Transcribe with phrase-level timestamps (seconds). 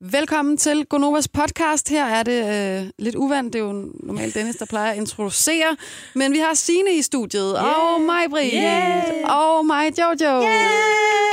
[0.00, 1.88] Velkommen til Gonovas podcast.
[1.88, 3.52] Her er det øh, lidt uvandt.
[3.52, 3.72] Det er jo
[4.02, 5.76] normalt Dennis, der plejer at introducere.
[6.14, 7.94] Men vi har Sine i studiet, yeah.
[7.94, 9.04] og mig, Britt, Yeah.
[9.38, 10.42] og mig, Jojo.
[10.42, 11.27] Yay!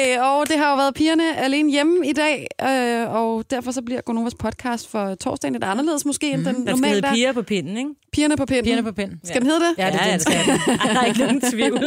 [0.00, 0.18] Yay!
[0.18, 4.00] Og det har jo været pigerne alene hjemme i dag, øh, og derfor så bliver
[4.00, 7.12] Gonovas podcast for torsdagen lidt anderledes måske, end den Den skal hedde er.
[7.14, 7.90] piger på pinden, ikke?
[8.12, 8.64] Pigerne på pinden.
[8.64, 9.12] Pigerne på pind.
[9.24, 9.74] Skal den hedde det?
[9.78, 10.60] Ja, det, ja, det skal den.
[10.94, 11.80] Der er ikke nogen tvivl.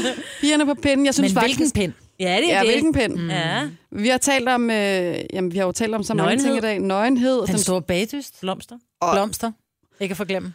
[0.40, 1.06] Pigerne på pinden.
[1.06, 1.58] Jeg synes Men faktisk...
[1.58, 1.92] hvilken pind?
[2.20, 2.68] ja, det er Ja, det.
[2.70, 3.16] hvilken pind?
[3.16, 3.30] Mm.
[3.30, 6.56] Ja, Vi har talt om, øh, jamen, vi har jo talt om så mange ting
[6.56, 6.80] i dag.
[6.80, 7.46] Nøgenhed.
[7.46, 8.40] Den store bagdyst.
[8.40, 8.76] blomster.
[9.00, 9.52] Og- Blomster.
[10.00, 10.52] Ikke at forglemme.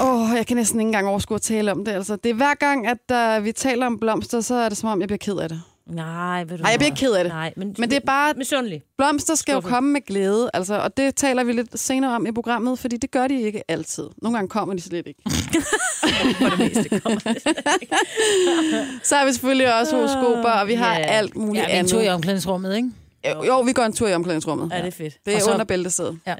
[0.00, 1.92] Åh, oh, jeg kan næsten ikke engang overskue at tale om det.
[1.92, 4.88] Altså, det er hver gang, at uh, vi taler om blomster, så er det som
[4.88, 5.62] om, jeg bliver ked af det.
[5.94, 7.32] Nej, ved du Nej, jeg bliver ikke ked af det.
[7.32, 8.82] Nej, men, Men det er bare, misundelig.
[8.98, 9.74] blomster skal jo Skuffet.
[9.74, 13.10] komme med glæde, altså, og det taler vi lidt senere om i programmet, fordi det
[13.10, 14.08] gør de ikke altid.
[14.22, 15.22] Nogle gange kommer de slet ikke.
[16.38, 17.20] For det meste kommer.
[19.02, 21.04] Så er vi selvfølgelig også horoskoper, og vi har Ja.
[21.04, 21.92] alt muligt Ja, vi er en andet.
[21.92, 22.90] tur i omklædningsrummet, ikke?
[23.34, 24.70] Jo, jo, vi går en tur i omklædningsrummet.
[24.72, 25.14] Ja, det er fedt.
[25.26, 26.18] Det er så- under bæltestedet.
[26.26, 26.34] Ja.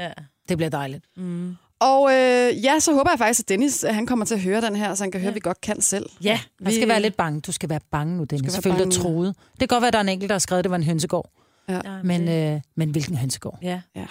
[0.49, 1.05] Det bliver dejligt.
[1.17, 1.57] Mm.
[1.83, 4.61] Og øh, ja, så håber jeg faktisk, at Dennis at han kommer til at høre
[4.61, 6.07] den her, så han kan høre, at vi godt kan selv.
[6.25, 7.41] Ja, Man skal være lidt bange.
[7.41, 8.61] Du skal være bange nu, Dennis.
[8.63, 8.85] bange.
[8.85, 9.35] dig troet.
[9.51, 10.77] Det kan godt være, at der er en enkelt, der har skrevet, at det var
[10.77, 11.31] en hønsegård.
[11.69, 11.81] Ja.
[12.05, 13.59] Men, øh, men hvilken hønsegård?
[13.63, 13.81] Ja.
[13.97, 14.07] Ja.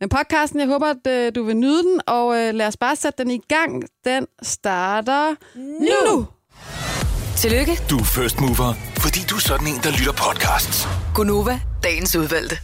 [0.00, 2.96] Men podcasten, jeg håber, at øh, du vil nyde den, og øh, lad os bare
[2.96, 3.84] sætte den i gang.
[4.04, 6.16] Den starter nu.
[6.16, 6.26] nu.
[7.36, 10.88] Tillykke, Du er first mover, fordi du er sådan en, der lytter podcasts.
[11.14, 12.56] Gunova, dagens udvalgte.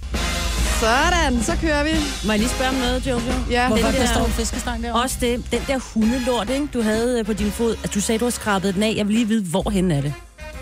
[0.81, 1.91] Sådan, så kører vi.
[2.27, 3.21] Må jeg lige spørge om noget, Jojo?
[3.51, 5.03] Ja, Hvorfor Den der der- står en fiskestang derovre?
[5.03, 7.77] Også det, den der hundelort, ikke, du havde øh, på din fod.
[7.85, 8.95] At du sagde, du har skrabet den af.
[8.97, 10.15] Jeg vil lige vide, hvorhen er det?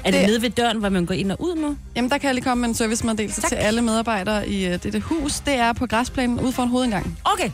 [0.05, 1.77] Er det, Det- nede ved døren, hvor man går ind og ud nu?
[1.97, 3.49] Jamen, der kan jeg lige komme med en servicemeddelelse Tak.
[3.49, 5.41] til alle medarbejdere i uh, dette hus.
[5.41, 7.19] Det er på græsplænen ude for en hovedindgang.
[7.25, 7.51] Okay.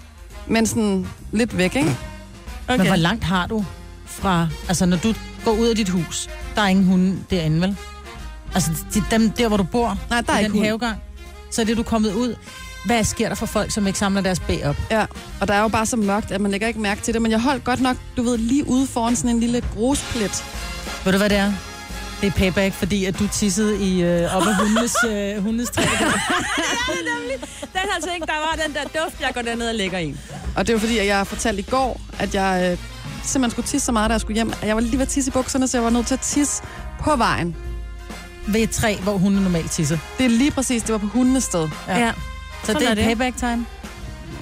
[0.46, 1.96] Men sådan lidt væk, ikke?
[2.68, 3.64] Men hvor langt har du
[4.06, 4.48] fra...
[4.68, 7.76] Altså, når du går ud af dit hus, der er ingen hunde derinde, vel?
[8.54, 10.64] Altså, de, dem der, hvor du bor, Nej, der er ikke den hund.
[10.66, 10.98] havegang,
[11.54, 12.36] så er det, du er kommet ud.
[12.84, 14.76] Hvad sker der for folk, som ikke samler deres bæ op?
[14.90, 15.06] Ja,
[15.40, 17.22] og der er jo bare så mørkt, at man lægger ikke mærke til det.
[17.22, 20.44] Men jeg holdt godt nok, du ved, lige ude foran sådan en lille grusplet.
[21.04, 21.52] Ved du, hvad det er?
[22.20, 25.82] Det er payback, fordi at du tissede i øh, op af hundenes, øh, hundenes træ.
[27.72, 30.16] Den har altså ikke, der var den der duft, jeg går derned og lægger i.
[30.56, 32.78] Og det er jo fordi, at jeg fortalte i går, at jeg øh,
[33.24, 34.52] simpelthen skulle tisse så meget, da jeg skulle hjem.
[34.62, 36.20] at Jeg var lige ved at tisse i bukserne, så jeg var nødt til at
[36.20, 36.62] tisse
[37.00, 37.56] på vejen.
[38.46, 39.98] Ved et træ, hvor hunde normalt tisser.
[40.18, 41.68] Det er lige præcis, det var på hundenes sted.
[41.88, 41.98] Ja.
[41.98, 42.12] ja.
[42.12, 43.04] Så Sådan det er, er det.
[43.04, 43.66] payback time.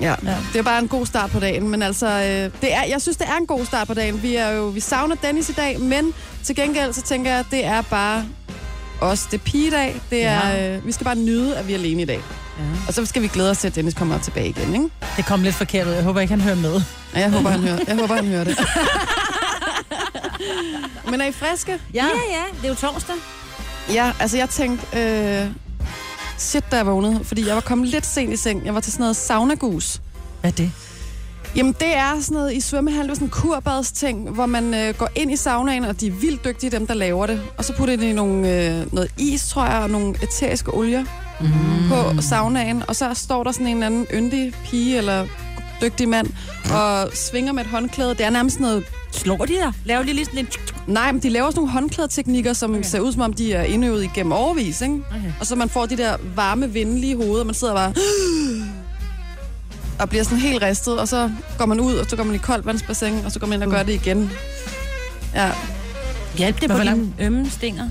[0.01, 0.15] Ja.
[0.25, 0.37] Ja.
[0.53, 3.17] Det er bare en god start på dagen, men altså, øh, det er, jeg synes,
[3.17, 4.23] det er en god start på dagen.
[4.23, 6.15] Vi, er jo, vi savner Dennis i dag, men
[6.45, 8.25] til gengæld, så tænker jeg, at det er bare
[9.01, 9.23] os.
[9.23, 10.01] Det er pigedag.
[10.11, 10.77] Det er, Ja.
[10.77, 12.21] øh, vi skal bare nyde, at vi er alene i dag.
[12.59, 12.65] Ja.
[12.89, 14.89] Og så skal vi glæde os til, at Dennis kommer tilbage igen, ikke?
[15.17, 15.93] Det kom lidt forkert ud.
[15.93, 16.75] Jeg håber ikke, han hører med.
[17.15, 18.59] Og jeg håber, han hører, jeg håber, han hører det.
[21.11, 21.79] men er I friske?
[21.95, 22.05] Ja.
[22.05, 23.15] Ja, ja, det er jo torsdag.
[23.89, 25.47] Ja, altså jeg tænkte, øh,
[26.39, 28.65] shit, da jeg vågnede, fordi jeg var kommet lidt sent i seng.
[28.65, 30.01] Jeg var til sådan noget saunagus.
[30.41, 30.73] Hvad er det?
[31.57, 34.95] Jamen, det er sådan noget i svømmehal, det er sådan en kurbadsting, hvor man øh,
[34.95, 37.43] går ind i saunaen, og de er vildt dygtige, dem der laver det.
[37.59, 41.05] Og så putter de nogle, øh, noget is, tror jeg, og nogle æteriske olier
[41.41, 41.49] mm.
[41.89, 42.83] på saunaen.
[42.89, 45.27] Og så står der sådan en eller anden yndig pige eller
[45.83, 46.27] dygtig mand
[46.75, 48.11] og svinger med et håndklæde.
[48.11, 48.85] Det er nærmest noget...
[49.13, 49.73] Slår de der?
[49.85, 50.49] Laver de lige sådan en...
[50.87, 52.83] Nej, men de laver sådan nogle håndklædeteknikker, som okay.
[52.83, 55.01] ser ud som om, de er indøvet igennem overvis, ikke?
[55.11, 55.33] Okay.
[55.41, 57.95] Og så man får de der varme, venlige hoveder, og man sidder bare...
[60.01, 62.39] Og bliver sådan helt ristet, og så går man ud, og så går man i
[62.39, 64.31] koldvandsbassin, og så går man ind og gør det igen.
[65.35, 65.51] Ja,
[66.37, 67.89] Hjælp det Men på dine ømme stinger.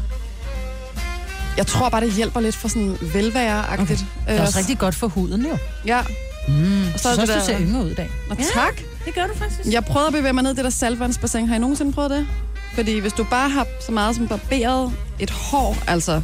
[1.57, 4.05] jeg tror bare, det hjælper lidt for sådan velvære-agtigt.
[4.27, 5.57] Det er også rigtig godt for huden, jo.
[5.85, 6.01] Ja,
[6.47, 6.81] Mm.
[6.93, 8.09] Og så Så, er så det du der- ser yngre ud i dag.
[8.29, 8.43] og Ja.
[8.53, 8.81] tak.
[9.05, 9.73] Det gør du faktisk.
[9.73, 11.47] Jeg prøvede at bevæge mig ned i det der saltvandsbassin.
[11.47, 12.27] Har I nogensinde prøvet det?
[12.75, 16.21] Fordi hvis du bare har så meget som barberet et hår, altså,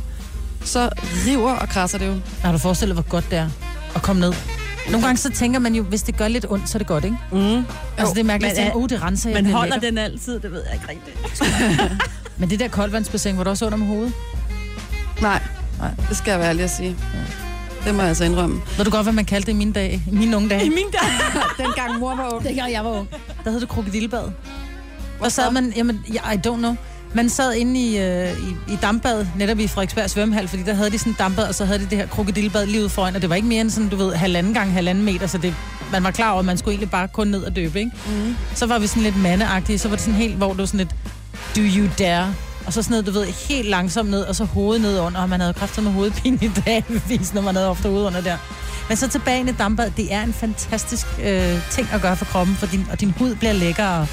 [0.63, 0.89] så
[1.27, 2.15] river og krasser det jo.
[2.41, 3.49] Har du forestillet, hvor godt det er
[3.95, 4.33] at komme ned?
[4.91, 7.03] Nogle gange så tænker man jo, hvis det gør lidt ondt, så er det godt,
[7.03, 7.17] ikke?
[7.31, 7.65] Mm.
[7.97, 9.43] Altså det er mærkeligt at er- tænke, oh, det renser jeg.
[9.43, 10.39] Men er holder lækkert." den altid?
[10.39, 11.97] Det ved jeg ikke rigtigt.
[12.39, 14.13] Men det der koldvandsbassin, hvor du også under med hovedet.
[15.21, 15.41] Nej,
[15.79, 15.89] Nej.
[16.09, 16.95] det skal jeg være ærlig at sige.
[17.85, 18.61] Det må jeg altså indrømme.
[18.77, 20.65] Ved du godt, hvad man kaldte det i mine, dage, i mine unge dage?
[20.65, 20.99] I min dag.
[21.65, 22.43] Dengang mor var ung.
[22.43, 23.07] Dengang jeg var ung.
[23.43, 24.23] Der hed det krokodillebad.
[25.19, 26.75] Og sad man, jamen, ja, I don't know.
[27.13, 30.89] Man sad inde i, øh, i, i dampbad, netop i Frederiksberg svømmehal, fordi der havde
[30.89, 33.21] de sådan et dampbad, og så havde de det her krokodillebad lige ude foran, og
[33.21, 35.55] det var ikke mere end sådan, du ved, halvanden gang halvanden meter, så det,
[35.91, 37.91] man var klar over, at man skulle egentlig bare kun ned og døbe, ikke?
[38.07, 38.35] Mm.
[38.55, 40.95] Så var vi sådan lidt mandeagtige, så var det sådan helt, hvor du sådan lidt,
[41.55, 42.33] do you dare?
[42.65, 45.29] Og så sådan noget, du ved, helt langsomt ned, og så hovedet ned under, og
[45.29, 48.37] man havde kræfter med hovedpine i dagvis, når man havde ofte hovedet under der.
[48.87, 52.55] Men så tilbage i dampbad, det er en fantastisk øh, ting at gøre for kroppen,
[52.55, 54.07] for din, og din hud bliver lækker, og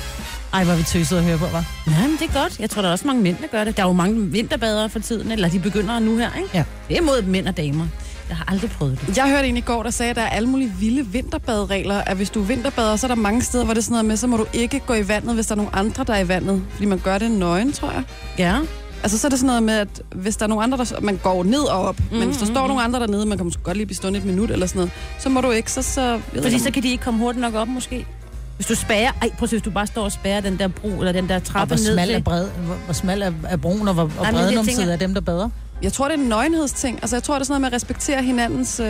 [0.54, 1.64] ej, hvor vi tøsede at høre på, var.
[1.86, 2.60] Nej, men det er godt.
[2.60, 3.76] Jeg tror, der er også mange mænd, der gør det.
[3.76, 6.48] Der er jo mange vinterbadere for tiden, eller de begynder nu her, ikke?
[6.54, 6.64] Ja.
[6.88, 7.86] Det er mod mænd og damer.
[8.28, 9.16] Jeg har aldrig prøvet det.
[9.16, 11.94] Jeg hørte en i går, der sagde, at der er alle mulige vilde vinterbadregler.
[12.00, 14.04] At hvis du er vinterbader, så er der mange steder, hvor det er sådan noget
[14.04, 16.18] med, så må du ikke gå i vandet, hvis der er nogen andre, der er
[16.20, 16.62] i vandet.
[16.70, 18.02] Fordi man gør det nøgen, tror jeg.
[18.38, 18.58] Ja.
[19.02, 21.00] Altså, så er det sådan noget med, at hvis der er nogen andre, der...
[21.00, 22.54] Man går ned og op, mm, men hvis der Mhm.
[22.54, 24.78] står nogen andre dernede, man kan måske godt lige blive stående et minut eller sådan
[24.78, 25.82] noget, så må du ikke, så...
[25.82, 28.06] så jeg ved Fordi ikke, så kan de ikke komme hurtigt nok op, måske.
[28.56, 29.10] Hvis du spærer...
[29.22, 31.28] Ej, prøv at se, hvis du bare står og spærer den der bro, eller den
[31.28, 32.22] der Og trappe hvor ned smal er, til.
[32.22, 34.92] bred, hvor, hvor smal er, er broen, og hvor og men brede jeg numset tænker-
[34.92, 35.48] er dem, der bader.
[35.82, 36.98] Jeg tror, det er en nøgenhedsting.
[37.02, 38.86] Altså, jeg tror, det er sådan noget med at respektere hinandens øh,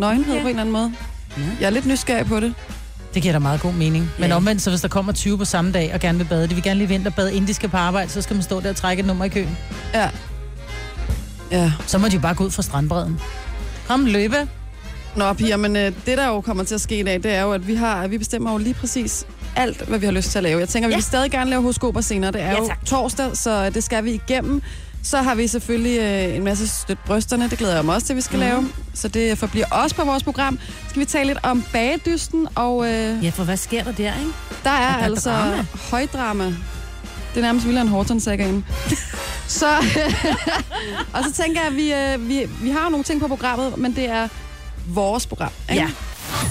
[0.00, 0.42] nøgenhed Okay.
[0.42, 0.92] på en eller anden måde.
[1.60, 2.54] Jeg er lidt nysgerrig på det.
[3.14, 4.10] Det giver da meget god mening.
[4.18, 4.36] Men Ja.
[4.36, 6.62] omvendt, så hvis der kommer 20 på samme dag og gerne vil bade, de vil
[6.62, 9.00] gerne lige vinterbade, inden de skal på arbejde, så skal man stå der og trække
[9.00, 9.58] et nummer i køen.
[9.94, 10.10] Ja.
[11.52, 11.72] Ja.
[11.86, 13.20] Så må de jo bare gå ud fra strandbredden.
[13.88, 14.36] Kom, løbe.
[15.18, 17.42] Nå, piger, men øh, det, der jo kommer til at ske i dag, det er
[17.42, 19.26] jo, at vi, har, vi bestemmer jo lige præcis
[19.56, 20.60] alt, hvad vi har lyst til at lave.
[20.60, 20.96] Jeg tænker, vi Ja.
[20.96, 22.32] vil stadig gerne lave horoskoper senere.
[22.32, 24.62] Det er Ja, jo torsdag, så det skal vi igennem.
[25.02, 27.50] Så har vi selvfølgelig øh, en masse støt brysterne.
[27.50, 28.40] Det glæder jeg mig også til, at vi skal mm.
[28.40, 28.68] lave.
[28.94, 30.58] Så det forbliver også på vores program.
[30.88, 34.32] Skal vi tale lidt om bagedysten, og øh, Ja, for hvad sker der der, ikke?
[34.64, 35.64] der er, er altså drama.
[35.90, 36.44] højdrama.
[36.44, 38.64] Det er nærmest end horton sagaen
[39.48, 39.66] Så,
[41.14, 43.78] og så tænker jeg, at vi, øh, vi, vi har jo nogle ting på programmet,
[43.78, 44.28] men det er
[44.88, 45.52] vores program.
[45.70, 45.82] Ikke?
[45.82, 45.90] Ja.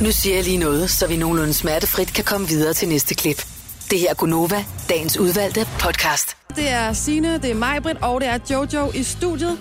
[0.01, 3.45] Nu siger jeg lige noget, så vi nogenlunde smertefrit kan komme videre til næste klip.
[3.91, 6.37] Det her er Gunova, dagens udvalgte podcast.
[6.55, 9.57] Det er Sine, det er mig, Britt, og det er Jojo i studiet.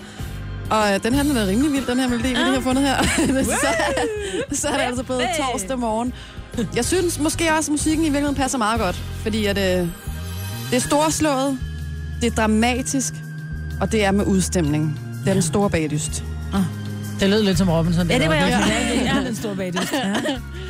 [0.69, 2.83] Og øh, den her den er rimelig vild, den her melodi, vi lige har fundet
[2.83, 3.03] her.
[3.43, 3.67] så,
[4.51, 6.13] så er det altså blevet torsdag morgen.
[6.75, 8.95] Jeg synes måske også, at musikken i virkeligheden passer meget godt.
[8.95, 9.87] Fordi at, øh,
[10.71, 11.59] det er storslået,
[12.21, 13.13] det er dramatisk,
[13.81, 14.99] og det er med udstemning.
[15.23, 16.23] Det er den store bagdyst.
[17.19, 18.09] Det lød lidt som Robinson.
[18.09, 18.73] Ja, det var jeg også.
[18.73, 19.93] Ja, ja, den store bagdyst.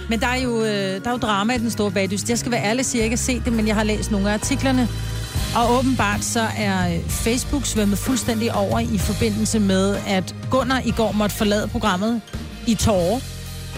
[0.10, 2.30] Men der er, jo, øh, der er jo drama i den store bagdyst.
[2.30, 3.84] Jeg skal være ærlig og sige, at jeg ikke har set det, men jeg har
[3.84, 4.88] læst nogle af artiklerne.
[5.56, 10.92] Og åbenbart så er øh, Facebook svømmet fuldstændig over i forbindelse med, at Gunnar i
[10.92, 12.22] går måtte forlade programmet
[12.68, 13.20] i tårer.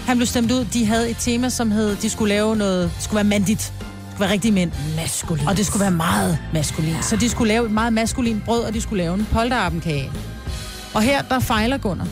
[0.07, 0.65] Han blev stemt ud.
[0.65, 3.59] De havde et tema, som hed, de skulle lave noget, det skulle være mandigt.
[3.59, 4.71] Det skulle være rigtig mænd.
[4.95, 5.47] Maskulin.
[5.47, 6.91] Og det skulle være meget maskulin.
[6.91, 7.01] Ja.
[7.01, 10.11] Så de skulle lave et meget maskulin brød, og de skulle lave en polterappenkage.
[10.93, 12.07] Og her, der fejler Gunnar.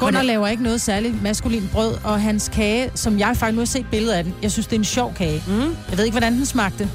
[0.00, 3.66] Gunnar laver ikke noget særligt maskulin brød, og hans kage, som jeg faktisk nu har
[3.66, 5.42] set billeder af den, jeg synes, det er en sjov kage.
[5.48, 5.60] Mm.
[5.90, 6.88] Jeg ved ikke, hvordan den smagte.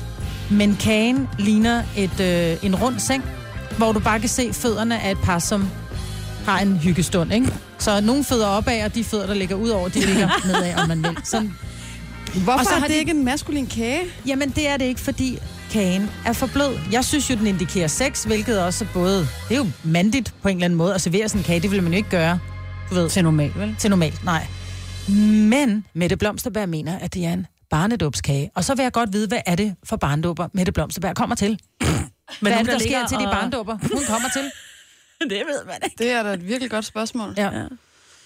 [0.50, 3.24] Men kagen ligner et, øh, en rund seng,
[3.77, 5.69] hvor du bare kan se fødderne af et par, som
[6.45, 7.53] har en hyggestund, ikke?
[7.80, 10.88] Så nogle fødder opad, og de fødder, der ligger ud over, de ligger nedad, om
[10.88, 11.18] man vil.
[11.24, 11.53] Sådan,
[12.33, 14.00] Hvorfor Og så har det de- ikke en maskulin kage?
[14.27, 15.39] Jamen, det er det ikke, fordi
[15.71, 16.77] kagen er for blød.
[16.92, 19.19] Jeg synes jo, den indikerer sex, hvilket også er både...
[19.19, 21.59] Det er jo mandigt på en eller anden måde at servere sådan en kage.
[21.59, 22.39] Det vil man jo ikke gøre,
[22.91, 23.75] du ved, Til normalt, vel?
[23.79, 24.23] til normalt.
[24.25, 24.47] Nej.
[25.49, 28.51] Men Mette Blomsterberg mener, at det er en barnedåbskage.
[28.55, 31.59] Og så vil jeg godt vide, hvad er det for barndåber, Mette Blomsterberg kommer til?
[32.41, 34.41] Hvad er det, der sker til de barndåber, hun kommer til?
[35.29, 35.95] Det ved man ikke.
[35.97, 37.33] Det er da et virkelig godt spørgsmål.
[37.38, 37.49] Ja.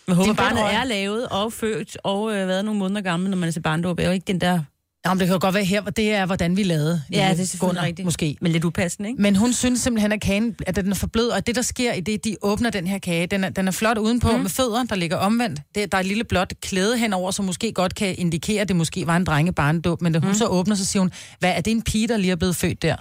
[0.07, 3.47] Men håber, barnet er lavet og født og øh, været nogle måneder gammel, når man
[3.47, 4.00] er til barndåb.
[4.00, 4.59] Er jo ikke den der...
[5.05, 7.01] Jamen, det kan jo godt være her, hvor det er, hvordan vi lavede.
[7.11, 8.05] Ja, det er Gunnar, selvfølgelig rigtigt.
[8.05, 8.37] Måske.
[8.41, 9.21] Men lidt upassende, ikke?
[9.21, 11.93] Men hun synes simpelthen, at kagen at den er for blød, og det, der sker
[11.93, 14.39] i det, de åbner den her kage, den er, den er flot udenpå mm.
[14.39, 15.61] med fødder, der ligger omvendt.
[15.75, 18.75] Det, der er et lille blåt klæde henover, som måske godt kan indikere, at det
[18.75, 20.35] måske var en drengebarndåb, men da hun mm.
[20.35, 22.81] så åbner, så siger hun, hvad er det en pige, der lige er blevet født
[22.81, 22.95] der?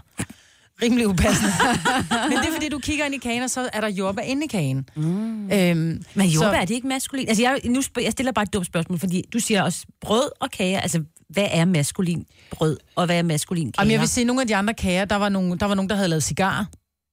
[0.82, 1.52] Rimelig upassende.
[2.28, 4.44] men det er fordi, du kigger ind i kagen, og så er der jordbær inde
[4.44, 4.88] i kagen.
[4.96, 5.50] Mm.
[5.52, 7.28] Øhm, Men jordbær, så- er det ikke maskulin?
[7.28, 10.30] Altså, jeg, nu spørg, jeg stiller bare et dumt spørgsmål, fordi du siger også brød
[10.40, 10.80] og kager.
[10.80, 13.82] Altså, hvad er maskulin brød, og hvad er maskulin kager?
[13.82, 15.88] Jamen, jeg vil sige, nogle af de andre kager, der var nogen, der, var nogen,
[15.88, 16.64] der havde lavet cigarer.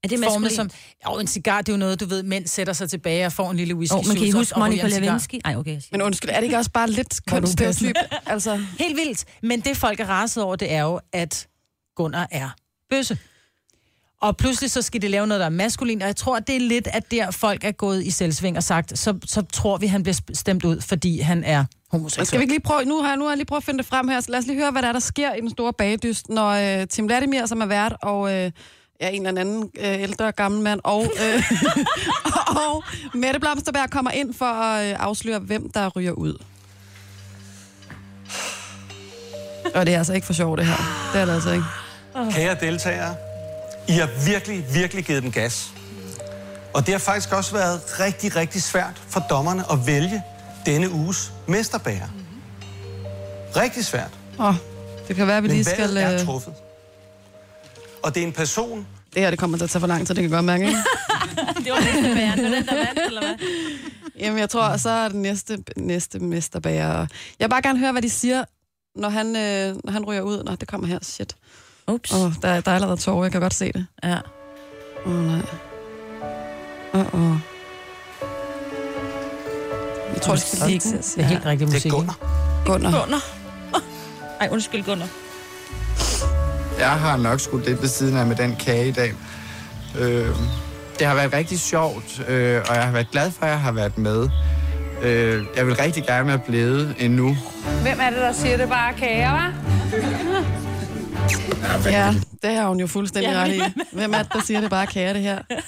[0.04, 0.70] er det Formet maskulin?
[0.70, 0.70] som,
[1.14, 3.52] jo, en cigar, det er jo noget, du ved, mænd sætter sig tilbage og får
[3.52, 5.36] en lille whisky Oh, men kan I huske Monica Lewinsky?
[5.46, 5.82] Nej, okay.
[5.92, 7.96] Men undskyld, er det ikke også bare lidt er kønsstereotyp?
[8.26, 9.26] altså, Helt vildt.
[9.44, 11.48] Men det, folk er raset over, det er jo, at
[11.96, 12.50] Gunnar er
[12.90, 13.18] bøsse.
[14.22, 16.60] Og pludselig så skal de lave noget, der er maskulin, og jeg tror, det er
[16.60, 20.04] lidt, at der folk er gået i selvsving og sagt, så, så tror vi, han
[20.04, 22.28] bliver stemt ud, fordi han er homoseksuel.
[22.28, 23.78] skal vi ikke lige prøve, nu har, jeg, nu har jeg lige prøvet at finde
[23.78, 25.50] det frem her, så lad os lige høre, hvad der, er, der sker i den
[25.50, 26.50] store bagdyst, når
[26.82, 28.52] øh, Tim Vladimir, som er vært, og øh,
[29.02, 31.44] ja, en eller anden øh, ældre gammel mand, og, øh,
[32.66, 32.84] og
[33.14, 36.44] Mette Blomsterberg kommer ind for at øh, afsløre, hvem der ryger ud.
[39.76, 41.10] Og det er altså ikke for sjovt, det her.
[41.14, 41.66] Det er det altså ikke.
[42.32, 43.16] Kære deltagere,
[43.88, 45.74] I har virkelig, virkelig givet den gas.
[46.74, 50.24] Og det har faktisk også været rigtig, rigtig svært for dommerne at vælge
[50.66, 52.08] denne uges mesterbærer.
[53.56, 54.12] Rigtig svært.
[54.40, 54.56] Åh,
[55.08, 55.80] det kan være, at vi Men lige skal...
[55.80, 56.54] valget er Øh, truffet.
[58.04, 60.16] Og det er en person, det her det kommer til at tage for lang tid,
[60.16, 60.78] det kan jeg godt mærke, ikke?
[61.64, 61.82] Det var
[62.16, 62.38] bæren.
[62.38, 63.36] Det var den, der vandt, eller hvad?
[64.20, 66.98] Jamen, jeg tror, så er det næste, næste mesterbager.
[66.98, 67.08] Jeg
[67.40, 68.44] vil bare gerne høre, hvad de siger,
[68.96, 70.44] når han, øh, når han ryger ud.
[70.44, 71.00] Nå, det kommer her.
[71.02, 71.36] Shit.
[71.88, 72.12] Ups.
[72.14, 73.24] Åh, oh, der, der er allerede tårer.
[73.24, 73.86] Jeg kan godt se det.
[74.04, 74.18] Ja.
[75.06, 75.42] Åh, oh, nej.
[76.94, 77.38] Åh, oh, oh.
[80.14, 80.90] Jeg tror, det skal ligge.
[80.90, 81.92] Det er helt rigtig Det musik.
[81.92, 81.98] er ikke?
[81.98, 82.18] Gunnar.
[82.66, 82.92] Gunnar.
[83.06, 83.22] Gunnar.
[84.42, 85.08] Ej, undskyld, Gunnar.
[86.80, 89.14] Jeg har nok skudt lidt ved siden af med den kage i dag.
[90.00, 90.28] Øh,
[91.00, 93.72] det har været rigtig sjovt, øh, og jeg har været glad for, at jeg har
[93.72, 94.30] været med.
[95.02, 97.38] Øh, jeg vil rigtig gerne være blevet endnu.
[97.82, 99.52] Hvem er det, der siger det bare kager, hva'?
[101.90, 102.14] Ja,
[102.44, 103.62] det har hun jo fuldstændig ret i.
[103.92, 105.38] Hvem er det, der siger det bare kære, det her?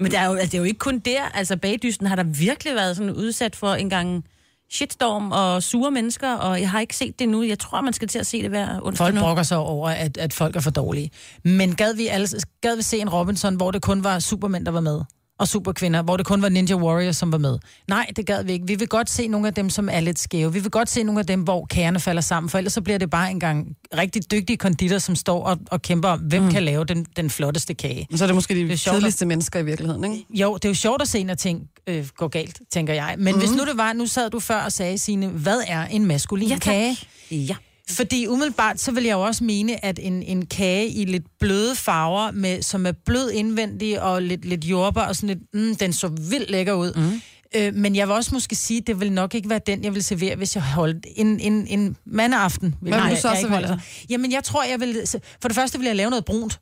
[0.00, 1.22] Men det er, jo, altså, det er jo ikke kun der.
[1.34, 4.24] Altså, bagdysten har der virkelig været sådan udsat for en gang
[4.72, 7.42] shitstorm og sure mennesker, og jeg har ikke set det nu.
[7.42, 9.20] Jeg tror, man skal til at se det hver onsdag Folk nu.
[9.20, 11.10] brokker sig over, at, at folk er for dårlige.
[11.44, 12.28] Men gad vi, alle,
[12.60, 15.00] gad vi se en Robinson, hvor det kun var supermænd, der var med?
[15.40, 17.58] Og superkvinder, hvor det kun var Ninja Warriors, som var med.
[17.88, 18.66] Nej, det gad vi ikke.
[18.66, 20.52] Vi vil godt se nogle af dem, som er lidt skæve.
[20.52, 22.98] Vi vil godt se nogle af dem, hvor kagerne falder sammen, for ellers så bliver
[22.98, 26.50] det bare en gang rigtig dygtige konditor, som står og, og kæmper om, hvem mm.
[26.50, 28.06] kan lave den, den flotteste kage.
[28.14, 30.26] Så er det måske de Det er kedeligste mennesker i virkeligheden, ikke?
[30.30, 33.14] Jo, det er jo sjovt at se, når ting øh, går galt, tænker jeg.
[33.18, 33.40] Men mm.
[33.40, 36.48] hvis nu det var, nu sad du før og sagde, Signe, hvad er en maskulin
[36.48, 36.60] Ja, tak.
[36.60, 36.96] kage?
[37.30, 37.56] Ja.
[37.90, 41.76] Fordi umiddelbart, så vil jeg jo også mene, at en, en kage i lidt bløde
[41.76, 45.92] farver, med, som er blød indvendig og lidt, lidt jordbær og sådan lidt, mm, den
[45.92, 46.92] så vildt lækker ud.
[46.96, 47.20] Mm.
[47.56, 49.94] Øh, men jeg vil også måske sige, at det vil nok ikke være den, jeg
[49.94, 52.74] vil servere, hvis jeg holdt en, en, en mandeaften.
[52.80, 53.80] Hvad vil du så servere?
[54.10, 54.96] Jamen, jeg tror, jeg vil...
[55.40, 56.60] For det første vil jeg lave noget brunt.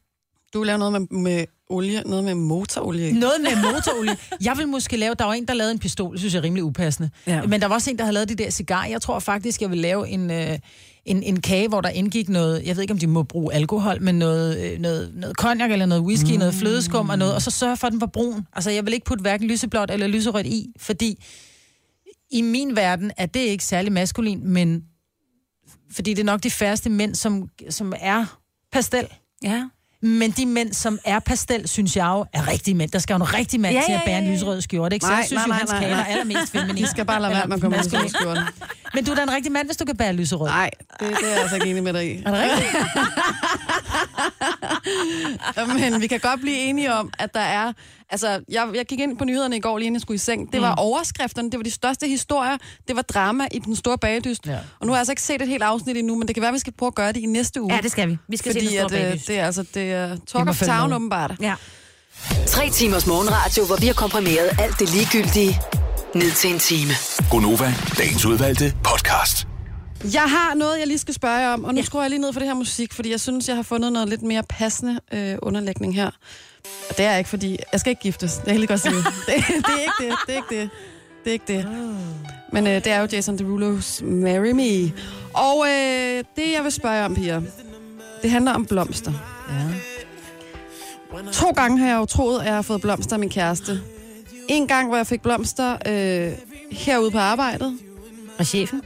[0.55, 3.07] Du laver noget med, med olie, noget med motorolie.
[3.07, 3.19] ikke?
[3.19, 4.17] Noget med motorolie.
[4.41, 5.15] Jeg vil måske lave...
[5.19, 7.11] Der var en, der lavede en pistol, det synes jeg er rimelig upassende.
[7.27, 7.43] Ja.
[7.43, 8.85] Men der var også en, der havde lavet de der cigar.
[8.85, 10.59] Jeg tror faktisk, jeg vil lave en, øh,
[11.09, 12.67] en, en kage, hvor der indgik noget...
[12.67, 15.87] Jeg ved ikke, om de må bruge alkohol, men noget, øh, noget, noget cognac eller
[15.87, 16.39] noget whisky, mm.
[16.39, 18.47] noget flødeskum og noget, og så sørge for, at den var brun.
[18.53, 21.25] Altså, jeg vil ikke putte hverken lyseblåt eller lyserødt i, fordi
[22.31, 24.85] i min verden er det ikke særlig maskulin, men
[25.91, 28.39] fordi det er nok de færreste mænd, som, som er
[28.73, 29.07] pastel.
[29.43, 29.69] Ja.
[30.03, 32.91] Men de mænd, som er pastel, synes jeg jo er rigtige mænd.
[32.91, 35.05] Der skal jo en rigtig mand Ja, til at bære en lysrød skjorte, ikke?
[35.07, 36.79] Så Nej, jeg synes nej, jo, nej, hans nej, kage er allermest feminin.
[36.85, 38.43] I skal bare lade være med at komme med skjorten.
[38.95, 40.49] Men du er da en rigtig mand, hvis du kan bære lyserød.
[40.49, 42.23] Nej, det, det er jeg altså ikke enig med dig i.
[42.27, 42.77] Er det rigtigt?
[45.93, 47.73] Men vi kan godt blive enige om, at der er...
[48.11, 50.53] Altså, jeg, jeg gik ind på nyhederne i går, lige inden jeg skulle i seng.
[50.53, 50.79] Det var Mm.
[50.79, 52.57] overskrifterne, det var de største historier,
[52.89, 54.47] det var drama i den store bagdyst.
[54.47, 54.59] Ja.
[54.81, 56.49] Og nu har jeg altså ikke set et helt afsnit endnu, men det kan være,
[56.49, 57.75] at vi skal prøve at gøre det i næste uge.
[57.75, 58.19] ja, det skal vi.
[58.29, 59.29] Vi skal Fordi se den at, store øh, bagdyst.
[59.29, 60.97] det er altså det er talk of følge town med.
[60.97, 61.33] åbenbart.
[61.41, 61.55] Ja.
[62.47, 65.61] Tre timers morgenradio, hvor vi har komprimeret alt det ligegyldige
[66.15, 66.91] ned til en time.
[67.31, 69.47] Gonova, dagens udvalgte podcast.
[70.15, 71.85] Jeg har noget, jeg lige skal spørge jer om, og nu ja.
[71.85, 74.09] skruer jeg lige ned for det her musik, fordi jeg synes, jeg har fundet noget
[74.09, 76.11] lidt mere passende øh, underlægning her.
[76.91, 77.59] Og det er ikke, fordi...
[77.73, 78.95] Jeg skal ikke giftes, det er jeg helt godt sige.
[78.95, 79.35] det, det
[79.77, 80.71] er ikke det, det er ikke det.
[81.25, 81.67] Det er ikke det.
[82.53, 84.93] Men øh, det er jo Jason Derulo's Marry Me.
[85.35, 87.41] Og øh, det, jeg vil spørge om, Pia,
[88.23, 89.13] det handler om blomster.
[89.51, 91.23] Ja.
[91.33, 93.81] To gange har jeg jo troet, at jeg har fået blomster af min kæreste.
[94.49, 96.33] En gang, hvor jeg fik blomster øh,
[96.73, 97.79] herude på arbejdet.
[98.39, 98.83] Og chefen?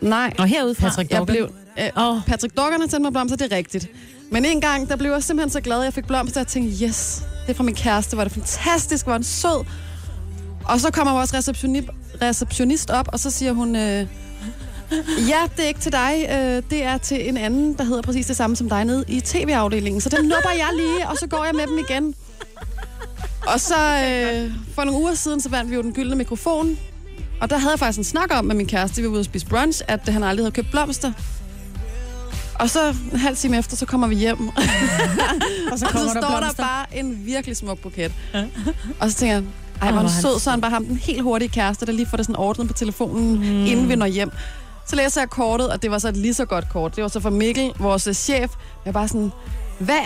[0.00, 0.88] Nej, Og herude fra?
[0.88, 1.34] Patrick jeg Dorgan.
[1.34, 1.48] blev...
[1.78, 2.18] Øh, oh.
[2.26, 3.88] Patrick Dorgan har sendt mig blomster, det er rigtigt.
[4.32, 6.46] Men en gang, der blev jeg simpelthen så glad, at jeg fik blomster, og jeg
[6.46, 9.64] tænkte, yes, det er fra min kæreste, var det fantastisk, var en sød.
[10.64, 11.88] Og så kommer vores receptionist,
[12.22, 14.06] receptionist op, og så siger hun, øh,
[15.28, 18.26] ja, det er ikke til dig, øh, det er til en anden, der hedder præcis
[18.26, 20.00] det samme som dig nede i tv-afdelingen.
[20.00, 22.14] Så den nupper jeg lige, og så går jeg med dem igen.
[23.46, 26.78] Og så øh, for nogle uger siden, så vandt vi jo den gyldne mikrofon.
[27.40, 29.26] Og der havde jeg faktisk en snak om med min kæreste, vi var ude at
[29.26, 31.12] spise brunch, at han aldrig havde købt blomster.
[32.62, 34.48] Og så en halv time efter, så kommer vi hjem.
[34.48, 36.62] Og så og så kommer der står der blomster.
[36.62, 38.12] bare en virkelig smuk buket.
[39.00, 39.44] Og så tænker jeg,
[39.82, 42.16] ej, hvor han sød, så han bare ham den helt hurtige kæreste, der lige får
[42.16, 43.66] det sådan ordnet på telefonen, mm.
[43.66, 44.30] inden vi når hjem.
[44.86, 46.96] Så læser jeg kortet, og det var så et lige så godt kort.
[46.96, 48.38] Det var så fra Mikkel, vores øh, chef.
[48.40, 48.50] Jeg
[48.86, 49.30] er bare sådan,
[49.78, 50.00] hvad,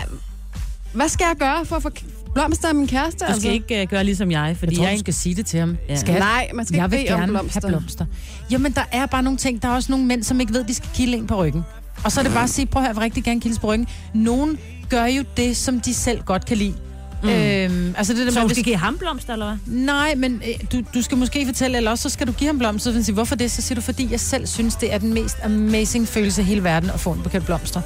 [0.92, 1.90] hvad skal jeg gøre for at få
[2.34, 3.24] blomster af min kæreste?
[3.34, 5.00] Du skal ikke uh, gøre ligesom jeg, fordi Jeg tror, jeg du ikke...
[5.00, 5.76] skal sige det til ham.
[5.88, 5.96] Ja.
[5.96, 6.18] Skal jeg?
[6.20, 7.60] Nej, man skal jeg ikke vil bede om gerne blomster.
[7.60, 8.06] have blomster.
[8.50, 9.62] Jamen, der er bare nogle ting.
[9.62, 11.62] Der er også nogle mænd, som ikke ved, de skal kilde en på ryggen.
[12.04, 13.58] Og så er det bare at sige, prøv at høre, jeg vil rigtig gerne kildes
[13.58, 13.88] på ryggen.
[14.14, 16.74] Nogen gør jo det, som de selv godt kan lide.
[17.22, 17.28] Mm.
[17.28, 19.56] Øhm, altså det der Så med, du hvis- skal give ham blomster, eller hvad?
[19.76, 22.58] Nej, men øh, du, du skal måske fortælle, eller også så skal du give ham
[22.58, 22.92] blomster.
[22.92, 23.50] Han sige, hvorfor det?
[23.50, 26.64] Så siger du, fordi jeg selv synes, det er den mest amazing følelse i hele
[26.64, 27.80] verden at få en buket blomster.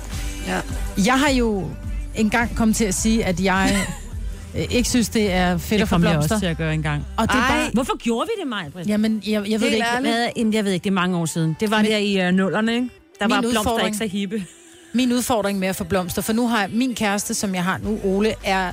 [0.46, 0.60] Ja.
[1.06, 1.70] Jeg har jo
[2.14, 3.76] engang kommet til at sige, at jeg
[4.56, 6.34] øh, ikke synes, det er fedt Det at få kommer jeg blomster.
[6.34, 7.06] også til at gøre engang.
[7.16, 7.48] Og det er Ej.
[7.48, 7.70] bare...
[7.72, 8.84] Hvorfor gjorde vi det, Maja?
[8.86, 9.86] Jamen, jeg, jeg ved det ikke.
[10.00, 11.56] Hvad, jamen, jeg ved ikke, det er mange år siden.
[11.60, 12.88] Det var Men- der i uh, nullerne, ikke?
[13.20, 14.44] Der Min var blomster udfordring- ikke så hippe.
[14.92, 17.78] Min udfordring med at få blomster, for nu har jeg, min kæreste, som jeg har
[17.78, 18.72] nu, Ole, er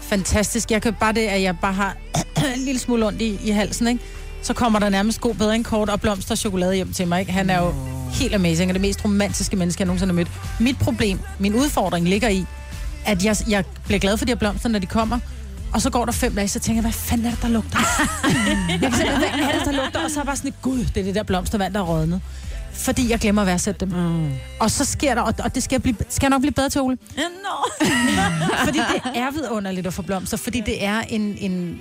[0.00, 0.70] fantastisk.
[0.70, 1.96] Jeg kan bare det, at jeg bare har
[2.56, 4.00] en lille smule ondt i, i halsen, ikke?
[4.42, 7.20] Så kommer der nærmest god bedre end kort og blomster og chokolade hjem til mig,
[7.20, 7.32] ikke?
[7.32, 7.74] Han er jo
[8.12, 10.28] helt amazing, og det mest romantiske menneske, jeg nogensinde har mødt.
[10.60, 12.44] Mit problem, min udfordring ligger i,
[13.06, 15.18] at jeg, jeg bliver glad for de her blomster, når de kommer,
[15.72, 17.78] Og så går der fem dage, så tænker jeg, hvad fanden er det, der lugter?
[18.70, 20.04] jeg kan se, hvad er det, der lugter?
[20.04, 22.20] Og så er jeg bare sådan, gud, det er det der blomstervand, der er rådnet.
[22.80, 23.88] Fordi jeg glemmer at værdsætte dem.
[23.98, 24.30] Mm.
[24.60, 26.68] Og så sker der, og, og det skal jeg, blive, skal jeg nok blive bedre
[26.68, 26.98] til, Ole.
[27.16, 27.86] Nå.
[28.64, 31.80] Fordi det er vidunderligt at få blomster, fordi det er en, en,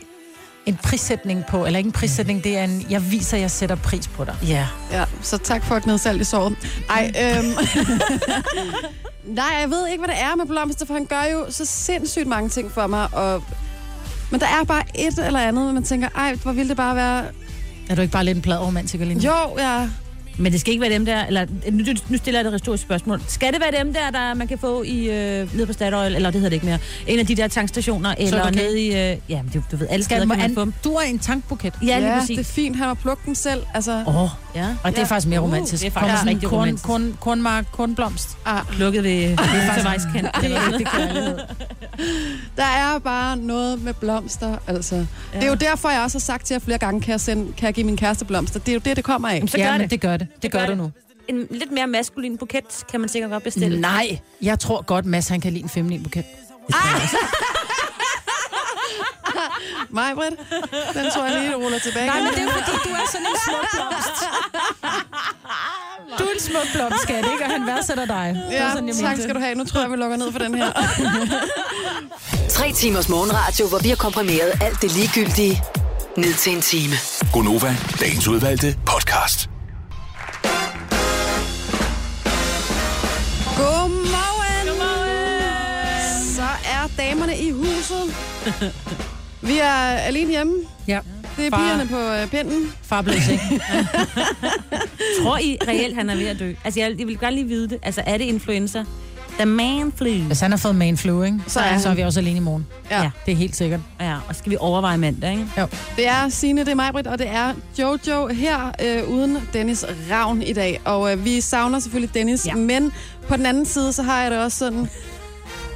[0.66, 3.76] en prissætning på, eller ikke en prissætning, det er en, jeg viser, at jeg sætter
[3.76, 4.36] pris på dig.
[4.48, 4.68] Ja.
[4.92, 6.56] Ja, så tak for at gnide salt i såret.
[6.90, 7.46] Ej, øhm...
[9.40, 12.28] Nej, jeg ved ikke, hvad det er med blomster, for han gør jo så sindssygt
[12.28, 13.44] mange ting for mig, og...
[14.32, 16.96] Men der er bare et eller andet, hvor man tænker, ej, hvor ville det bare
[16.96, 17.26] være...
[17.90, 19.24] Er du ikke bare lidt en pladromantiker lige nu?
[19.24, 19.90] Jo, ja.
[20.40, 23.22] Men det skal ikke være dem der, eller nu, nu stiller jeg et retorisk spørgsmål.
[23.28, 26.32] Skal det være dem der, der man kan få i, øh, nede på Statoil, eller
[26.32, 28.54] det hedder det ikke mere, en af de der tankstationer, eller okay.
[28.54, 30.56] nede i, øh, ja, men du, du ved, alle Skal steder man, kan man an,
[30.56, 30.74] få dem.
[30.84, 31.74] du er en tankbuket.
[31.86, 32.38] Ja, lige ja, præcis.
[32.38, 32.76] det er fint.
[32.76, 33.62] Han har plukket den selv.
[33.74, 34.68] Altså, Åh, oh, ja.
[34.84, 35.08] Og det er Ja.
[35.08, 35.82] faktisk mere Uh, romantisk.
[35.84, 36.86] det er faktisk en rigtig korn, romantisk.
[36.86, 38.38] korn, kornmark, kornblomst.
[38.46, 39.38] ah, Lukket ved, ved
[39.68, 40.28] motorvejskant.
[40.42, 41.38] Det er rigtig kærlighed.
[42.58, 44.96] der er bare noget med blomster, altså.
[44.96, 45.02] Ja.
[45.40, 47.54] Det er jo derfor, jeg også har sagt til jer flere gange, kan jeg, sende,
[47.54, 48.60] kan jeg give min kæreste blomster.
[48.60, 49.44] Det er jo det, det kommer af.
[49.48, 49.92] Så gør ja, men det.
[49.92, 50.28] det gør det.
[50.36, 50.78] Det, det gør, gør du det.
[50.78, 50.92] nu.
[51.28, 53.82] En lidt mere maskulin buket kan man sikkert godt bestille.
[53.82, 56.26] Nej, jeg tror godt, Mads han kan lide en feminin buket.
[59.90, 60.36] Mig, Britt,
[60.94, 62.06] den tror jeg lige, du ruller tilbage.
[62.08, 64.24] Nej, men det er fordi, du er sådan en smuk blomst.
[66.20, 67.46] Du er en smuk blomst, skat, ikke?
[67.46, 68.44] Og han værdsætter dig.
[68.52, 69.24] Ja, sådan, jeg tak mente.
[69.24, 69.56] skal du have.
[69.56, 70.72] Nu tror jeg, vi lukker ned for den her.
[72.58, 75.64] Tre timers morgenradio, hvor vi har komprimeret alt det ligegyldige
[76.18, 76.94] ned til en time.
[77.34, 79.50] Gonova, dagens udvalgte podcast.
[83.58, 84.68] Godmorgen!
[84.68, 86.36] Godmorgen!
[86.36, 88.16] Så er damerne i huset.
[89.42, 90.54] Vi er alene hjemme.
[90.88, 91.00] Ja,
[91.38, 91.58] Det er Far.
[91.58, 92.72] pigerne på øh, pinden.
[92.84, 93.62] far blev ikke.
[95.24, 96.54] Tror I reelt, han er ved at dø?
[96.64, 97.78] Altså, jeg, jeg vil gerne lige vide det.
[97.84, 98.84] Altså, er det influenza?
[99.38, 100.10] The man flu.
[100.10, 101.40] Hvis han har fået man flu, ikke?
[101.48, 101.80] Så er han.
[101.82, 102.68] så er vi også alene i morgen.
[102.92, 103.02] Ja.
[103.02, 103.10] Ja.
[103.26, 103.80] Det er helt sikkert.
[104.02, 105.46] Ja, og skal vi overveje mandag, ikke?
[105.96, 109.86] Det er Signe, det er mig, Britt, og det er Jojo her øh, uden Dennis
[110.12, 110.82] Ravn i dag.
[110.86, 112.50] Og øh, vi savner selvfølgelig Dennis, ja.
[112.52, 112.56] Ja.
[112.56, 112.92] men
[113.28, 114.90] på den anden side, så har jeg det også sådan...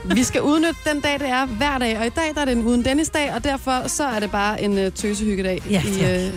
[0.06, 2.52] Vi skal udnytte den dag, det er hver dag, og i dag der er det
[2.52, 6.34] en uden Dennis-dag, og derfor så er det bare en øh, tøsehyggedag Ja, i, øh,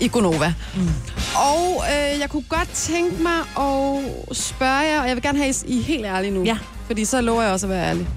[0.00, 0.54] i Gonova.
[0.76, 0.88] Mm.
[1.36, 5.48] Og øh, jeg kunne godt tænke mig at spørge jer, og jeg vil gerne have,
[5.48, 6.58] at I er helt ærlige nu, Ja.
[6.86, 8.08] fordi så lover jeg også at være ærlig.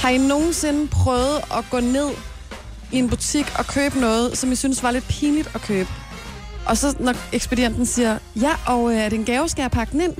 [0.00, 2.08] Har I nogensinde prøvet at gå ned
[2.92, 5.88] i en butik og købe noget, som I synes var lidt pinligt at købe?
[6.66, 9.92] Og så når ekspedienten siger, ja, og øh, er det en gave, skal jeg pakke
[9.92, 10.14] den ind?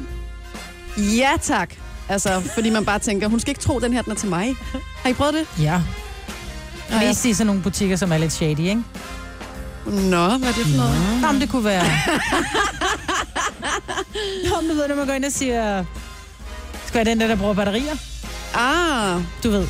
[1.18, 1.74] Ja, tak.
[2.08, 4.56] Altså, fordi man bare tænker, hun skal ikke tro, den her den er til mig.
[5.02, 5.62] Har I prøvet det?
[5.62, 5.80] Ja.
[6.90, 7.06] Nå, ja.
[7.08, 8.82] Mest i sådan nogle butikker, som er lidt shady, ikke?
[9.86, 11.20] Nå hvad er det for noget?
[11.22, 11.84] Nå, men det kunne være...
[14.50, 15.84] Nå, men du ved, når man går ind og siger...
[16.86, 17.96] Skal jeg den der, der bruger batterier?
[18.54, 19.66] Ah, Du ved.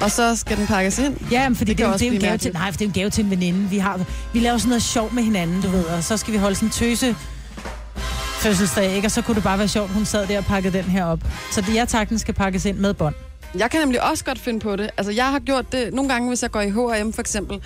[0.00, 1.16] og så skal den pakkes ind.
[1.30, 2.84] Ja, men fordi Det det, det, er, det er en gave til, nej, for det
[2.84, 3.68] er en gave til en veninde.
[3.70, 4.00] Vi, har,
[4.32, 6.68] vi laver sådan noget sjov med hinanden, du ved, og så skal vi holde sådan
[6.68, 7.16] en tøse
[8.46, 9.06] fødselsdag, ikke?
[9.06, 11.20] Og så kunne det bare være sjovt, hun sad der og pakkede den her op.
[11.52, 13.14] Så det, jeg tak, den skal pakkes ind med bånd.
[13.58, 14.90] Jeg kan nemlig også godt finde på det.
[14.96, 17.60] Altså, jeg har gjort det nogle gange, hvis jeg går i H&M for eksempel,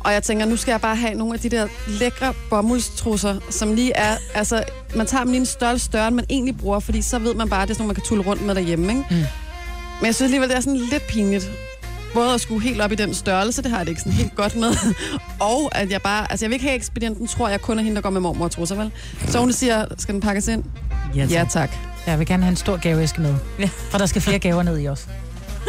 [0.00, 3.74] og jeg tænker, nu skal jeg bare have nogle af de der lækre bomuldstrusser, som
[3.74, 4.64] lige er, altså,
[4.96, 7.48] man tager dem lige en størrelse større, end man egentlig bruger, fordi så ved man
[7.48, 9.04] bare, at det er sådan man kan tulle rundt med derhjemme, ikke?
[9.10, 9.16] Mm.
[10.00, 11.50] Men jeg synes alligevel, det er sådan lidt pinligt.
[12.14, 14.34] Både at skulle helt op i den størrelse, det har jeg det ikke sådan helt
[14.34, 14.70] godt med.
[15.52, 17.96] og at jeg bare, altså jeg vil ikke have ekspedienten, tror jeg kun er hende,
[17.96, 18.90] der går med mormor og trusser, vel?
[19.28, 20.64] Så hun siger, skal den pakkes ind?
[21.14, 21.70] Ja, tak.
[22.06, 23.34] Jeg vil gerne have en stor gaveæske med.
[23.58, 23.68] Ja.
[23.90, 25.06] For der skal flere gaver ned i os.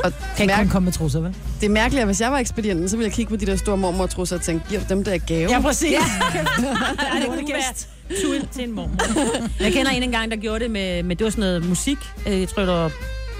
[0.03, 1.35] Og Kan ikke kun komme med trusser, vel?
[1.61, 3.55] det er mærkeligt, at hvis jeg var ekspedienten, så ville jeg kigge på de der
[3.55, 5.51] store mormor trusser og tænke, giver dem der gave?
[5.51, 5.91] Ja, præcis.
[5.91, 5.97] Ja.
[6.33, 6.39] Ja,
[7.19, 7.73] det kunne være
[8.21, 8.95] tur til en mormor.
[9.63, 11.97] Jeg kender en engang, der gjorde det med, med det var sådan noget musik.
[12.25, 12.91] Jeg tror, det var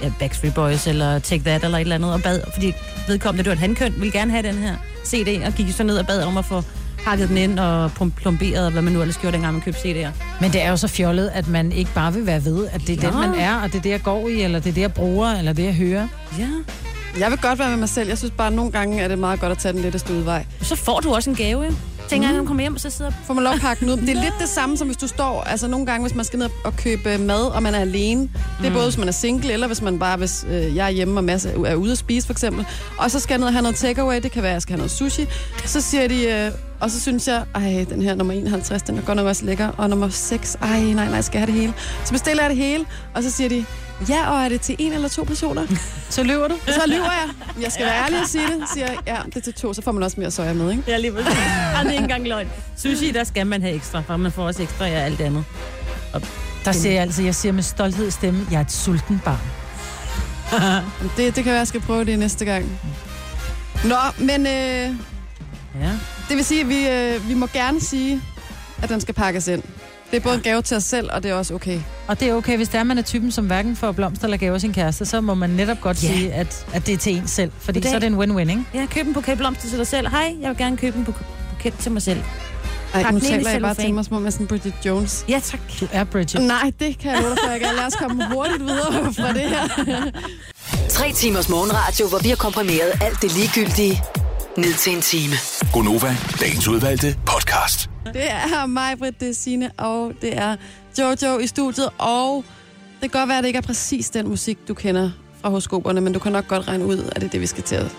[0.04, 2.74] ja, Backstreet Boys eller Take That eller et eller andet, og bad, fordi
[3.08, 5.98] vedkommende, det var et handkøn, ville gerne have den her CD, og gik så ned
[5.98, 6.63] og bad om at få
[7.06, 10.10] pakket den ind og plomberet, og hvad man nu ellers gjorde, dengang man købte CD'er.
[10.42, 12.89] Men det er jo så fjollet, at man ikke bare vil være ved, at det
[12.89, 13.08] er Ja.
[13.22, 14.94] den, man er, og det er det, jeg går i, eller det er det, jeg
[14.94, 16.08] bruger, eller det, jeg hører.
[16.39, 16.48] Ja.
[17.19, 18.08] Jeg vil godt være med mig selv.
[18.08, 20.45] Jeg synes bare, at nogle gange er det meget godt at tage den letteste udvej.
[20.62, 21.78] Så får du også en gave, ikke?
[22.10, 23.89] Tænker jeg, når du kommer hjem, og så sidder Får man lov at pakke den
[23.89, 23.97] ud.
[23.97, 25.41] Det er lidt det samme, som hvis du står...
[25.41, 28.21] Altså nogle gange, hvis man skal ned og købe mad, og man er alene.
[28.21, 28.76] Det er mm.
[28.76, 30.17] både, hvis man er single, eller hvis man bare...
[30.17, 32.65] Hvis øh, jeg er hjemme og masse er ude at spise, for eksempel.
[32.97, 34.21] Og så skal jeg ned og have noget takeaway.
[34.21, 35.28] Det kan være, at jeg skal have noget sushi.
[35.65, 36.26] Så siger de...
[36.26, 39.45] Øh, og så synes jeg, ej, den her nummer 51, den er godt nok også
[39.45, 39.67] lækker.
[39.67, 41.73] Og nummer 6, ej, nej, nej, skal jeg have det hele?
[42.06, 43.65] Så bestiller jeg det hele, og så siger de,
[44.10, 45.68] ja, og er det til en eller to personer?
[46.10, 46.58] Så løber du.
[46.68, 47.30] Så lyver jeg.
[47.62, 48.64] Jeg skal være ærlig og sige det.
[48.74, 50.84] Siger jeg, ja, det er til to, så får man også mere soja med, ikke?
[50.88, 51.34] Ja, lige præcis.
[51.76, 52.48] Ej, det er ikke engang løgn.
[52.78, 55.44] Sushi, der skal man have ekstra, for man får også ekstra af alt andet.
[56.66, 59.40] Der siger jeg altså, jeg siger med stolthed i stemme, jeg er et sulten barn.
[61.18, 62.80] Det, det kan være, jeg skal prøve det næste gang.
[63.84, 64.90] Nå, men øh,
[65.82, 65.90] Ja.
[66.30, 68.22] det vil sige, at vi, øh, vi må gerne sige,
[68.82, 69.64] at den skal pakkes ind.
[70.12, 71.80] Det er både en gave til os selv, og det er også okay.
[72.08, 74.38] Og det er okay, hvis der er, man er typen, som hverken får blomster eller
[74.38, 76.08] gaver sin kæreste, så må man netop godt Ja.
[76.10, 76.18] yeah.
[76.20, 77.52] sige, at, at det er til en selv.
[77.60, 77.89] Fordi Goddag.
[77.92, 78.63] så er det en win-win, ikke?
[78.74, 80.08] Ja, køb en buket blomster til dig selv.
[80.10, 82.24] Hej, jeg vil gerne købe en buk- buket til mig selv.
[82.94, 85.26] Ej, nu taler jeg bare til mig som om jeg er sådan Bridget Jones.
[85.30, 85.60] Ja, tak.
[85.80, 86.42] Du er Bridget.
[86.42, 87.76] Nej, det kan jeg love dig for.
[87.76, 90.12] Lad os komme hurtigt videre fra det her.
[90.89, 94.02] Tre timers morgenradio, hvor vi har komprimeret alt det ligegyldige
[94.58, 95.34] ned til en time.
[95.74, 97.89] Gonova, dagens udvalgte podcast.
[98.06, 100.56] Det er mig, Britt, det er Signe, og det er
[101.00, 102.46] Jojo i studiet, og
[103.02, 105.12] det kan godt være, at det ikke er præcis den musik, du kender
[105.42, 107.63] fra horoskoperne, men du kan nok godt regne ud, at det er det, vi skal
[107.63, 107.96] til at,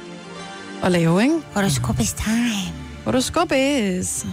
[0.82, 1.34] at lave, ikke?
[1.54, 2.74] Horoskopis time.
[3.04, 4.26] Horoskopis.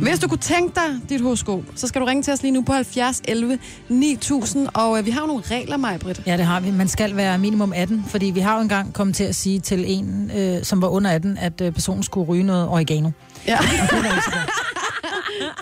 [0.00, 2.62] Hvis du kunne tænke dig dit horoskop, så skal du ringe til os lige nu
[2.62, 6.22] på 70 11 9000, og øh, vi har jo nogle regler, mig, Britt.
[6.26, 6.70] Ja, det har vi.
[6.70, 9.84] Man skal være minimum 18, fordi vi har jo engang kommet til at sige til
[9.86, 13.10] en, øh, som var under 18, at øh, personen skulle ryge noget oregano.
[13.46, 13.58] Ja.
[13.58, 14.50] Og det var ikke så godt.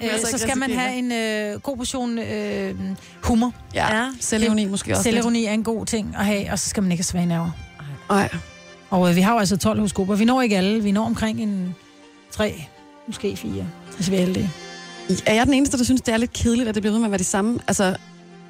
[0.03, 2.75] Øh, så skal man have en øh, god portion øh,
[3.23, 3.53] humor.
[3.75, 3.97] ja.
[3.97, 4.09] Ja.
[4.21, 5.03] Selvironi måske også.
[5.03, 7.51] Selvironi er en god ting at have, og så skal man ikke have svage nerver.
[8.09, 8.29] Nej.
[8.91, 10.15] Og øh, vi har jo altså 12 horoskoper.
[10.15, 10.83] Vi når ikke alle.
[10.83, 11.75] Vi når omkring en
[12.31, 12.65] 3,
[13.07, 14.51] måske 4, hvis vi er heldige.
[15.27, 17.07] Er jeg den eneste, der synes, det er lidt kedeligt, at det bliver ved med
[17.07, 17.97] at være de samme, altså,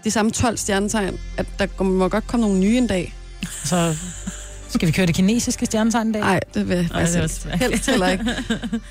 [0.04, 1.18] de samme 12 stjernetegn?
[1.38, 3.14] At der må godt komme nogle nye en dag?
[3.64, 3.96] Så
[4.72, 6.20] skal vi køre det kinesiske stjernetegn i dag?
[6.20, 7.58] Nej, det vil jeg Ej, faktisk det er svært.
[7.58, 8.24] helst heller ikke.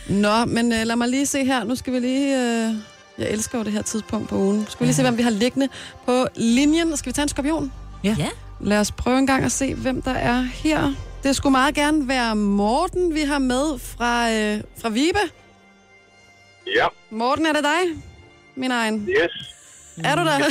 [0.09, 1.63] Nå, men øh, lad mig lige se her.
[1.63, 2.35] Nu skal vi lige...
[2.67, 2.73] Øh,
[3.17, 4.65] jeg elsker jo det her tidspunkt på ugen.
[4.69, 5.67] Skal vi lige se, hvem vi har liggende
[6.05, 6.97] på linjen.
[6.97, 7.71] Skal vi tage en skorpion?
[8.03, 8.15] Ja.
[8.19, 8.27] Ja.
[8.61, 10.93] Lad os prøve en gang at se, hvem der er her.
[11.23, 15.19] Det skulle meget gerne være Morten, vi har med fra, øh, fra Vibe.
[16.75, 18.01] Ja, Morten, er det dig?
[18.55, 19.07] Min egen.
[19.09, 19.55] yes.
[20.03, 20.39] Er du der?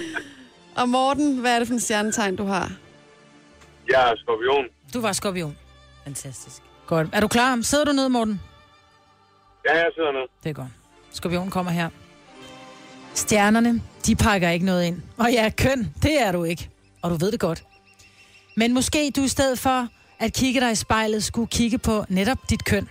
[0.80, 2.72] Og Morten, hvad er det for en stjernetegn, du har?
[3.88, 4.64] Jeg er skorpion.
[4.94, 5.56] Du var skorpion.
[6.04, 6.62] Fantastisk.
[6.86, 7.08] Godt.
[7.12, 7.58] Er du klar?
[7.62, 8.40] Sidder du ned, Morten?
[9.68, 10.28] Ja, jeg sidder ned.
[10.44, 10.68] Det er godt.
[11.12, 11.88] Skorpion kommer her.
[13.14, 15.02] Stjernerne, de pakker ikke noget ind.
[15.18, 16.70] Og ja, køn, det er du ikke.
[17.02, 17.64] Og du ved det godt.
[18.56, 22.38] Men måske du i stedet for at kigge dig i spejlet, skulle kigge på netop
[22.50, 22.88] dit køn.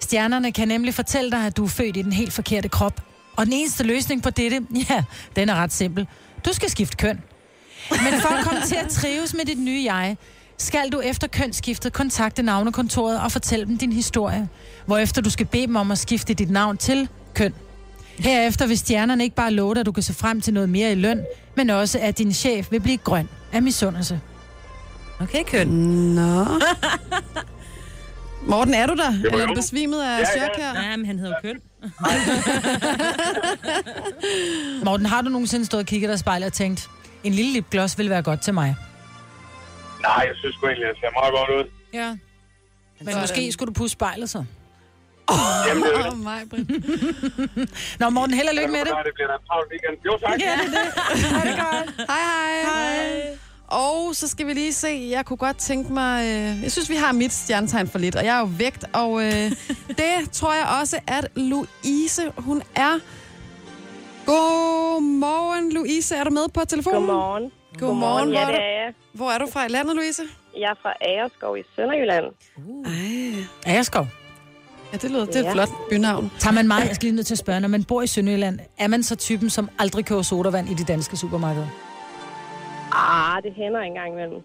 [0.00, 3.00] Stjernerne kan nemlig fortælle dig, at du er født i den helt forkerte krop.
[3.36, 5.04] Og den eneste løsning på dette, ja,
[5.36, 6.08] den er ret simpel.
[6.44, 7.22] Du skal skifte køn.
[7.90, 10.16] Men for at komme til at trives med dit nye jeg,
[10.58, 14.48] skal du efter kønsskiftet kontakte navnekontoret og fortælle dem din historie.
[14.86, 17.54] Hvorefter du skal bede dem om at skifte dit navn til køn.
[18.18, 20.92] Herefter vil stjernerne ikke bare love dig, at du kan se frem til noget mere
[20.92, 24.20] i løn, men også at din chef vil blive grøn af misundelse.
[25.20, 25.68] Okay, køn.
[25.68, 26.44] Nå.
[28.48, 29.08] Morten, er du der?
[29.08, 29.54] Eller er du jo.
[29.54, 30.24] besvimet af ja.
[30.24, 30.72] chok her?
[30.72, 31.56] Nej, men han hedder køn.
[34.84, 36.88] Morten, har du nogensinde stået og kigget dig i spejlet og tænkt,
[37.24, 38.76] en lille lipgloss vil være godt til mig?
[40.02, 41.70] Nej, jeg synes sgu egentlig, jeg ser meget godt ud.
[41.92, 42.08] Ja.
[42.08, 42.18] Men
[43.08, 43.20] Sådan.
[43.20, 44.44] måske skulle du pusse spejlet så.
[45.68, 46.18] Jamen, det er Åh, det.
[46.18, 46.40] mig.
[48.00, 48.92] Nå, Morten, held og lykke med det.
[49.04, 50.04] Det bliver da en travl weekend.
[50.06, 50.40] Jo, tak.
[50.40, 50.84] Ja, det er
[51.14, 51.22] det.
[51.24, 52.06] Ha' det godt.
[52.12, 52.62] Hej, hej.
[52.62, 53.38] Hej.
[53.68, 56.24] Og så skal vi lige se, jeg kunne godt tænke mig...
[56.24, 59.22] Øh, jeg synes, vi har mit stjernetegn for lidt, og jeg er jo vægt, og
[59.24, 59.32] øh,
[60.00, 62.98] det tror jeg også, at Louise, hun er...
[64.26, 66.14] Godmorgen, Louise.
[66.16, 67.00] Er du med på telefonen?
[67.06, 67.50] Godmorgen.
[67.78, 68.32] Godmorgen.
[68.32, 68.94] Ja, Hvor, det er du, jeg.
[69.12, 70.22] hvor er du fra i landet, Louise?
[70.58, 72.24] Jeg er fra Agerskov i Sønderjylland.
[72.86, 74.06] Ej, Agerskov.
[74.92, 75.52] ja, det lyder, det er et Ja.
[75.52, 76.30] flot bynavn.
[76.38, 78.58] Tager man meget, jeg skal lige nødt til at spørge, når man bor i Sønderjylland,
[78.78, 81.66] er man så typen, som aldrig køber sodavand i de danske supermarkeder?
[82.92, 84.42] Ah, det hænder engang imellem.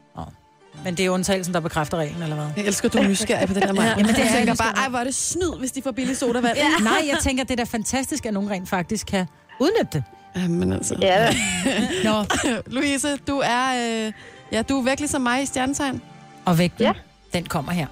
[0.83, 2.45] Men det er undtagelsen, der bekræfter reglen, eller hvad?
[2.57, 3.89] Jeg elsker, du er nysgerrig på det der, Maja.
[3.89, 6.17] Jamen, det er jeg tænker bare, ej, hvor er det snyd, hvis de får billig
[6.17, 6.57] sodavand.
[6.57, 6.69] Ja.
[6.83, 9.25] Nej, jeg tænker, det er da fantastisk, at nogen rent faktisk kan
[9.59, 10.03] udnytte det.
[10.35, 10.95] Jamen altså.
[11.01, 11.33] Ja,
[12.05, 12.25] Nå,
[12.67, 14.11] Louise, du er, øh,
[14.51, 16.01] ja, du er virkelig som mig i stjernetegn.
[16.45, 16.93] og vægten, Ja.
[17.33, 17.87] den kommer her.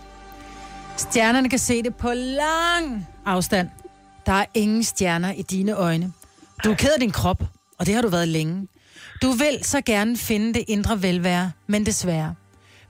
[0.98, 3.70] Stjernerne kan se det på lang afstand.
[4.26, 6.12] Der er ingen stjerner i dine øjne.
[6.64, 7.44] Du er ked af din krop,
[7.80, 8.68] og det har du været længe.
[9.22, 12.36] Du vil så gerne finde det indre velvære, men desværre.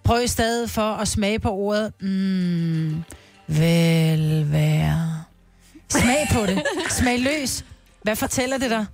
[0.04, 3.04] Prøv i stedet for at smage på ordet mm,
[3.48, 5.24] velvære.
[5.90, 6.64] Smag på det.
[6.90, 7.66] Smag løs.
[8.08, 8.86] Hvad fortæller det dig?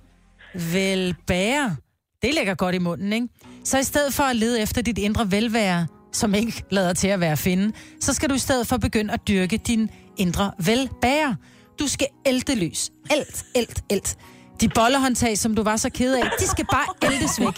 [0.54, 1.76] Velbære.
[2.22, 3.28] Det ligger godt i munden, ikke?
[3.64, 7.20] Så i stedet for at lede efter dit indre velvære, som ikke lader til at
[7.20, 11.36] være at finde, så skal du i stedet for begynde at dyrke din indre velbære.
[11.78, 12.90] Du skal ælte løs.
[13.16, 14.16] Ælt, ælt, ælt.
[14.60, 17.56] De bollehåndtag, som du var så ked af, de skal bare ældes væk.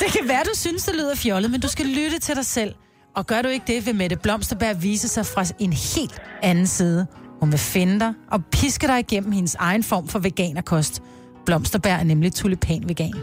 [0.00, 2.74] Det kan være, du synes, det lyder fjollet, men du skal lytte til dig selv.
[3.16, 7.06] Og gør du ikke det, vil Mette Blomsterberg vise sig fra en helt anden side.
[7.40, 11.02] Hun vil finde dig og piske dig igennem hendes egen form for veganerkost.
[11.46, 13.14] Blomsterberg er nemlig tulipan-vegan.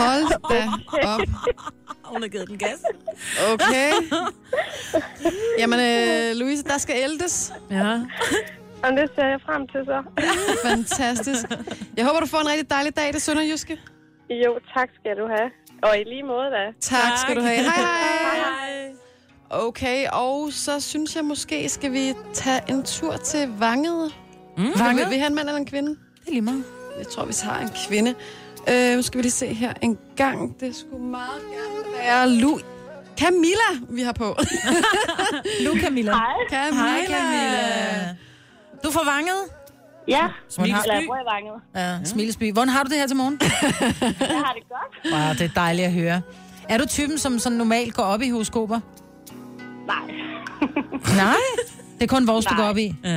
[0.00, 0.68] Hold da
[1.08, 1.20] op.
[2.04, 2.78] Hun har givet den gas.
[3.52, 3.90] Okay.
[5.58, 7.52] Jamen, øh, Louise, der skal ældes.
[7.70, 8.00] Ja.
[8.84, 10.02] Og det ser jeg frem til så.
[10.68, 11.44] Fantastisk.
[11.96, 13.78] Jeg håber, du får en rigtig dejlig dag, det Sønderjyske.
[14.30, 15.50] Jo, tak skal du have.
[15.82, 16.64] Og i lige måde da.
[16.80, 17.18] Tak, tak.
[17.18, 17.56] skal du have.
[17.56, 18.69] Hej, hej.
[19.50, 24.14] Okay, og så synes jeg måske, skal vi tage en tur til Vanget.
[24.56, 24.64] Mm.
[24.78, 25.06] Vanget?
[25.06, 25.88] Vil vi have en mand eller en kvinde?
[25.90, 26.64] Det er lige meget.
[26.98, 28.14] Jeg tror, vi tager en kvinde.
[28.70, 30.60] Øh, nu skal vi lige se her en gang.
[30.60, 32.58] Det skulle meget gerne være Lu...
[33.18, 34.24] Camilla, vi har på.
[35.64, 36.12] Nu, Camilla.
[36.12, 36.24] Hej.
[36.50, 36.82] Camilla.
[36.88, 38.16] Hej, Camilla.
[38.84, 39.36] Du får vanget?
[40.08, 41.54] Ja, Hvordan har, eller jeg bor i Vanget.
[41.76, 42.52] ja, Smilesby.
[42.52, 43.40] Hvordan har du det her til morgen?
[44.30, 45.12] Jeg har det godt.
[45.14, 46.22] Wow, det er dejligt at høre.
[46.68, 48.80] Er du typen, som sådan normalt går op i horoskoper?
[49.92, 50.14] Nej.
[51.24, 51.34] Nej.
[51.98, 52.94] Det er kun vores, du går op i.
[53.04, 53.10] Ja.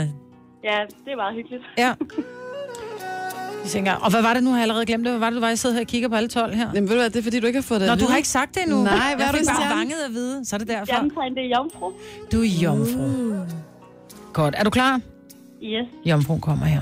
[0.63, 1.63] Ja, det er meget hyggeligt.
[1.77, 1.93] Ja.
[3.63, 5.11] Jeg tænker, og hvad var det nu, har jeg allerede glemt det?
[5.11, 6.69] Hvad var det, du var, jeg sidder her og kigger på alle 12 her?
[6.73, 8.17] Jamen, ved du hvad, det er fordi, du ikke har fået det Nå, du har
[8.17, 8.83] ikke sagt det endnu.
[8.83, 10.85] Nej, hvad jeg er du bare vanget at vide, så er det derfor.
[10.85, 11.91] Stjernetegn, det er jomfru.
[12.31, 13.33] Du er jomfru.
[14.33, 14.55] Godt.
[14.57, 14.99] Er du klar?
[15.63, 15.87] Yes.
[16.05, 16.81] Jomfruen kommer her.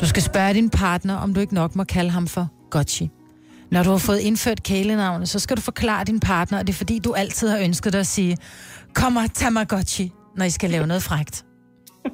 [0.00, 3.10] Du skal spørge din partner, om du ikke nok må kalde ham for Gotchi.
[3.70, 6.76] Når du har fået indført kælenavnet, så skal du forklare din partner, at det er
[6.76, 8.36] fordi, du altid har ønsket dig at sige,
[8.94, 11.44] kom og tag mig Gotchi, når I skal lave noget frægt.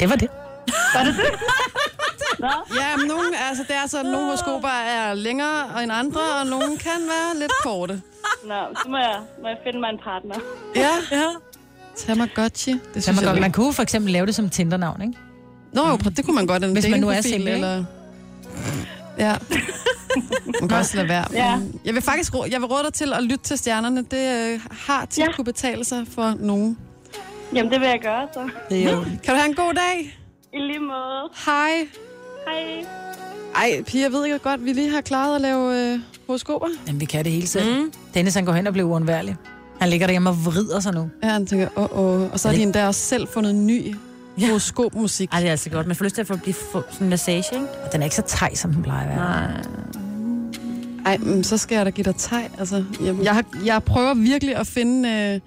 [0.00, 0.28] Det var det.
[2.80, 6.46] Ja, men nogle, altså, det er så, at nogle horoskoper er længere end andre, og
[6.46, 8.02] nogle kan være lidt korte.
[8.44, 10.34] Nå, så må jeg, må jeg finde mig en partner.
[10.76, 10.90] Ja.
[11.12, 11.24] ja.
[11.96, 12.72] Tamagotchi.
[12.94, 15.14] Det synes man, jeg, man kunne for eksempel lave det som Tinder-navn, ikke?
[15.72, 16.64] Nå jo, det kunne man godt.
[16.64, 17.52] En Hvis man nu er single, ikke?
[17.52, 17.84] eller...
[19.18, 19.34] Ja.
[20.60, 21.24] Man kan også lade være.
[21.32, 21.58] Ja.
[21.84, 24.04] Jeg vil faktisk jeg vil råde dig til at lytte til stjernerne.
[24.10, 25.32] Det øh, har tit Ja.
[25.32, 26.78] kunne betale sig for nogen.
[27.54, 28.48] Jamen, det vil jeg gøre så.
[28.70, 29.00] Det er jo...
[29.02, 30.18] Kan du have en god dag?
[30.54, 31.30] I lige måde.
[31.46, 31.70] Hej.
[32.46, 32.84] Hej.
[33.54, 36.66] Ej, Pia, jeg ved ikke godt, vi lige har klaret at lave øh, horoskoper.
[36.86, 37.82] Jamen, vi kan det hele tiden.
[37.82, 37.92] Mm.
[38.14, 39.36] Dennis, han går hen og bliver uundværlig.
[39.80, 41.10] Han ligger derhjemme og vrider sig nu.
[41.22, 42.32] Ja, han tænker, åh, åh.
[42.32, 43.94] Og så har de endda også selv fundet ny
[44.44, 45.28] horoskopmusik.
[45.32, 45.86] Ej, det er altså godt.
[45.86, 47.66] Man får lyst til at få, blive, få sådan en massage, ikke?
[47.84, 49.18] Og den er ikke så tej, som den plejer at være.
[49.18, 49.62] Nej.
[51.06, 52.50] Ej, men så skal jeg da give dig teg.
[52.58, 55.40] Altså, jeg, jeg, har, jeg prøver virkelig at finde, øh,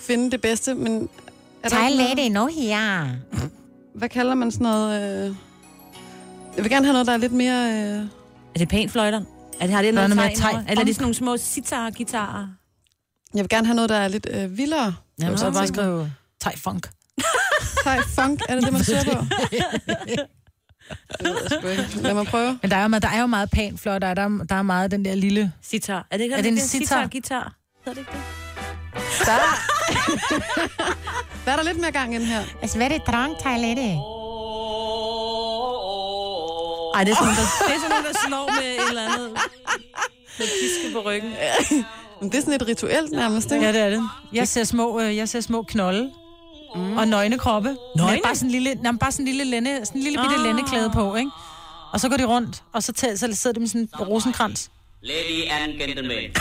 [0.00, 1.08] finde det bedste, men...
[1.62, 3.06] Er der ikke noget- nu her.
[3.94, 5.02] Hvad kalder man sådan noget...
[5.28, 5.34] Øh...
[6.56, 7.72] Jeg vil gerne have noget, der er lidt mere...
[7.72, 8.04] Øh...
[8.54, 9.20] Er det pænt fløjter?
[9.60, 10.50] Er det, har det er noget noget teg.
[10.52, 10.62] over?
[10.68, 12.46] Eller er det sådan nogle små sitar guitarer?
[13.34, 14.94] Jeg vil gerne have noget, der er lidt øh, vildere.
[15.22, 16.88] Jamen, så Jeg bare skrive thai funk.
[17.84, 19.24] Thai funk, er det det, man søger på?
[19.50, 20.20] Det.
[22.02, 22.58] Lad mig prøve.
[22.62, 24.62] Men der er jo, der er jo meget pænt flot, der er, der, der er
[24.62, 25.52] meget den der lille...
[25.62, 26.06] Sitar.
[26.10, 26.84] Er det ikke Er det en sitar?
[26.86, 27.06] sitar?
[27.12, 27.54] guitar?
[27.84, 28.20] Hedder det ikke det?
[29.26, 29.38] Der er,
[31.44, 32.40] der er der lidt mere gang den her.
[32.62, 33.82] Altså, hvad er det drang toilette?
[36.94, 39.30] Ej, det er sådan, der, det er sådan der slår med et eller andet.
[40.38, 41.32] Med piske på ryggen.
[42.20, 43.64] Men det er sådan et rituelt nærmest, ikke?
[43.66, 44.02] Ja, det er det.
[44.32, 46.10] Jeg ser små, øh, jeg ser små knolde.
[46.76, 46.96] Mm.
[46.98, 47.76] Og nøgne kroppe.
[47.96, 48.12] Nøgne?
[48.12, 50.34] Med Bare sådan en lille, nej, bare sådan en lille, lænde, sådan en lille bitte
[50.34, 50.40] Ah.
[50.40, 50.46] ah.
[50.46, 51.30] lændeklæde på, ikke?
[51.92, 54.70] Og så går de rundt, og så, tager, så sidder de med sådan en rosenkrans.
[55.02, 56.30] Lady and gentlemen,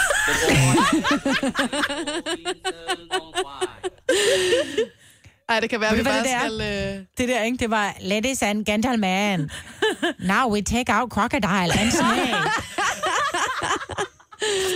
[5.49, 6.61] Ej, det kan være, Ved vi bare det skal...
[6.61, 7.05] Øh...
[7.17, 7.57] Det der, ikke?
[7.57, 9.51] Det var, ladies and gentlemen,
[10.33, 12.35] now we take out crocodile and snake.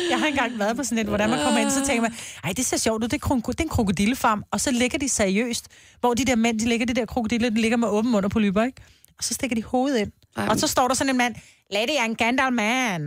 [0.10, 2.52] Jeg har engang været på sådan et, hvordan man kommer ind, så tænker man, ej,
[2.58, 4.44] det ser sjovt ud, det er, kron- det er en krokodillefarm.
[4.52, 5.68] Og så ligger de seriøst,
[6.00, 8.32] hvor de der mænd, de ligger, de der krokodiller, de ligger med åben mund og
[8.32, 8.82] polyper, ikke?
[9.18, 10.12] Og så stikker de hovedet ind.
[10.40, 11.36] Ej, Og så står der sådan en mand,
[11.72, 13.02] Lady and gentleman,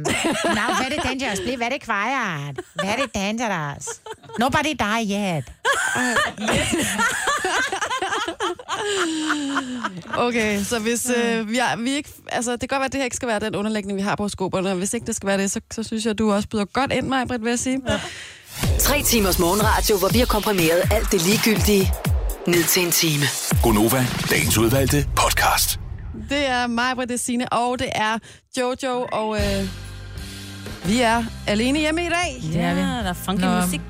[0.44, 3.84] now very dangerous, please very quiet, very dangerous.
[4.38, 5.44] Nobody die yet.
[10.18, 12.10] Okay, så hvis øh, vi, er, vi ikke...
[12.28, 14.16] Altså, det kan godt være, at det her ikke skal være den underlægning, vi har
[14.16, 14.70] på skoberne.
[14.70, 16.64] Og hvis ikke det skal være det, så, så synes jeg, at du også byder
[16.64, 17.80] godt ind, mig, Britt, vil jeg sige.
[17.88, 18.00] Ja.
[18.78, 21.92] Tre timers morgenradio, hvor vi har komprimeret alt det ligegyldige
[22.46, 23.24] ned til en time.
[23.62, 25.81] Gonova, dagens udvalgte podcast.
[26.28, 28.18] Det er mig, Britt, det er Signe, og det er
[28.58, 29.68] Jojo, og øh,
[30.84, 32.42] vi er alene hjemme i dag.
[32.52, 32.80] Det er vi.
[32.80, 33.60] Ja, der er funky Nå.
[33.60, 33.80] musik.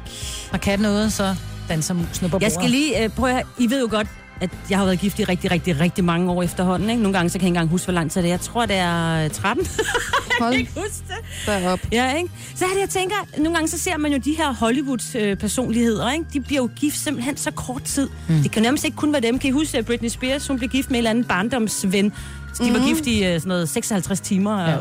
[0.53, 1.35] Og katten er ude, så
[1.69, 2.45] danser musen på bordet.
[2.45, 4.07] Jeg skal lige øh, prøve at I ved jo godt,
[4.43, 6.91] at jeg har været gift i rigtig, rigtig, rigtig mange år efterhånden.
[6.91, 7.03] Ikke?
[7.03, 8.33] Nogle gange så kan jeg ikke engang huske, hvor lang tid det er.
[8.33, 9.67] Jeg tror, det er øh, 13.
[10.41, 11.47] Hold ikke huske det.
[11.47, 11.81] derop.
[11.93, 12.31] Ja, ikke?
[12.55, 16.25] Så er det, jeg tænker, nogle gange så ser man jo de her Hollywood-personligheder, ikke?
[16.33, 18.09] De bliver jo gift simpelthen så kort tid.
[18.29, 18.43] Mm.
[18.43, 19.39] Det kan nærmest ikke kun være dem.
[19.39, 22.13] Kan I huske, at Britney Spears, hun blev gift med en eller anden barndomsven?
[22.55, 22.75] Så de mm.
[22.75, 24.77] var gift i øh, sådan noget 56 timer, ja.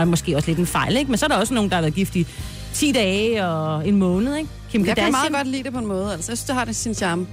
[0.00, 1.10] og måske også lidt en fejl, ikke?
[1.10, 2.26] Men så er der også nogen, der har været gift i
[2.74, 4.50] 10 dage og en måned, ikke?
[4.70, 5.32] Kim Jeg kan Kardashian.
[5.32, 6.12] meget godt lide det på en måde.
[6.12, 7.26] Altså, jeg synes, det har det sin charme.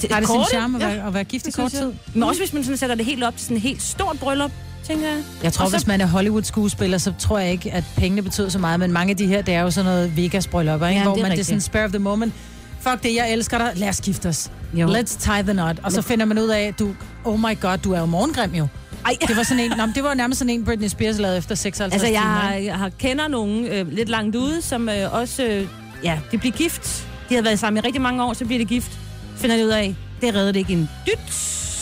[0.00, 1.92] Til- Har det sin charme at Ja, være, at være gift i det kort tid?
[2.14, 4.50] Men også hvis man sådan sætter det helt op til sådan et helt stort bryllup,
[4.84, 5.22] tænker jeg.
[5.42, 8.58] Jeg tror, så- hvis man er Hollywood-skuespiller, så tror jeg ikke, at pengene betyder så
[8.58, 8.80] meget.
[8.80, 10.98] Men mange af de her, det er jo sådan noget Vegas-bryllupper, ikke?
[10.98, 11.46] Ja, hvor det er man det er rigtigt.
[11.46, 12.32] sådan spur of the moment.
[12.80, 13.72] Fuck det, jeg elsker dig.
[13.76, 14.50] Lad os gifte os.
[14.74, 14.86] Jo.
[14.88, 15.76] Let's tie the knot.
[15.82, 18.66] Og så finder man ud af, du, oh my god, du er jo morgengrim jo.
[19.06, 19.16] Ej.
[19.28, 21.92] Det var sådan en, nå, det var nærmest sådan en, Britney Spears lavede efter 56
[21.92, 22.32] Altså, jeg, timer.
[22.34, 22.68] har, ikke?
[22.70, 25.66] jeg har kender nogen øh, lidt langt ude, som øh, også, øh,
[26.04, 27.06] ja, de bliver gift.
[27.28, 28.98] De har været sammen i rigtig mange år, så bliver de gift.
[29.38, 31.32] Finder de ud af, det redder det ikke en dyt,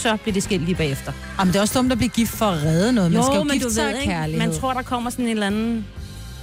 [0.03, 1.13] så bliver det skilt lige bagefter.
[1.39, 3.13] Jamen, det er også dumt at blive gift for at redde noget.
[3.13, 4.47] Man jo, skal jo men gifte du sig ved, kærlighed.
[4.49, 5.87] Man tror, der kommer sådan en eller anden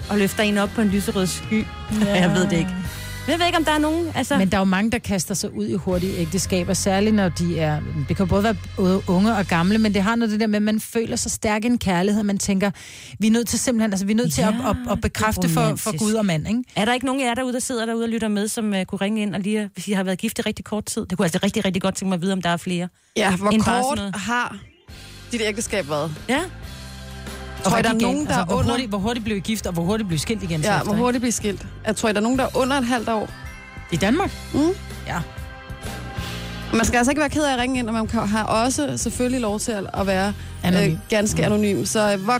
[0.09, 1.65] og løfter en op på en lyserød sky.
[2.01, 2.15] Ja.
[2.21, 2.75] Jeg ved det ikke.
[3.25, 4.11] Men jeg ved ikke, om der er nogen...
[4.15, 4.37] Altså...
[4.37, 7.59] Men der er jo mange, der kaster sig ud i hurtige ægteskaber, særligt når de
[7.59, 7.81] er...
[8.07, 10.55] Det kan både være både unge og gamle, men det har noget det der med,
[10.55, 12.23] at man føler sig stærk i en kærlighed.
[12.23, 12.71] Man tænker,
[13.19, 13.91] vi er nødt til simpelthen...
[13.91, 15.97] Altså, vi er nødt til at, at, at bekræfte for, for.
[15.97, 16.63] Gud og mand, ikke?
[16.75, 18.83] Er der ikke nogen af jer derude, der sidder derude og lytter med, som uh,
[18.83, 21.05] kunne ringe ind og lige, hvis I har været gift i rigtig kort tid?
[21.05, 22.87] Det kunne altså rigtig, rigtig godt tænke mig at vide, om der er flere.
[23.17, 24.57] Ja, hvor kort har
[25.31, 26.11] dit ægteskab været?
[26.29, 26.41] Ja.
[27.63, 28.69] Tror I, Og der er nogen, der altså, hvor under...
[28.71, 30.61] hurtigt, hvor hurtigt blev I gift, og hvor hurtigt blev I skilt igen?
[30.61, 31.65] Ja, efter, hvor hurtigt bliver skilt.
[31.87, 33.29] Jeg tror, I, der er nogen, der er under et halvt år.
[33.91, 34.31] I Danmark?
[34.53, 34.59] Mm.
[35.07, 35.19] Ja.
[36.73, 38.93] Man skal altså ikke være ked af at ringe ind, og man kan- har også
[38.97, 40.91] selvfølgelig lov til at være Anonym.
[40.91, 41.85] øh, ganske anonym.
[41.85, 42.39] Så øh, hvor,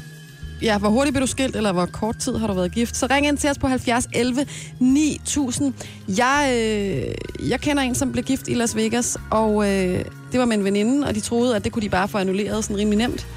[0.61, 2.97] ja, hvor hurtigt bliver du skilt, eller hvor kort tid har du været gift?
[2.97, 4.45] Så ring ind til os på 70 11
[4.79, 5.73] 9000.
[6.17, 10.45] Jeg, øh, jeg kender en, som blev gift i Las Vegas, og øh, det var
[10.45, 12.97] med en veninde, og de troede, at det kunne de bare få annulleret sådan rimelig
[12.97, 13.27] nemt.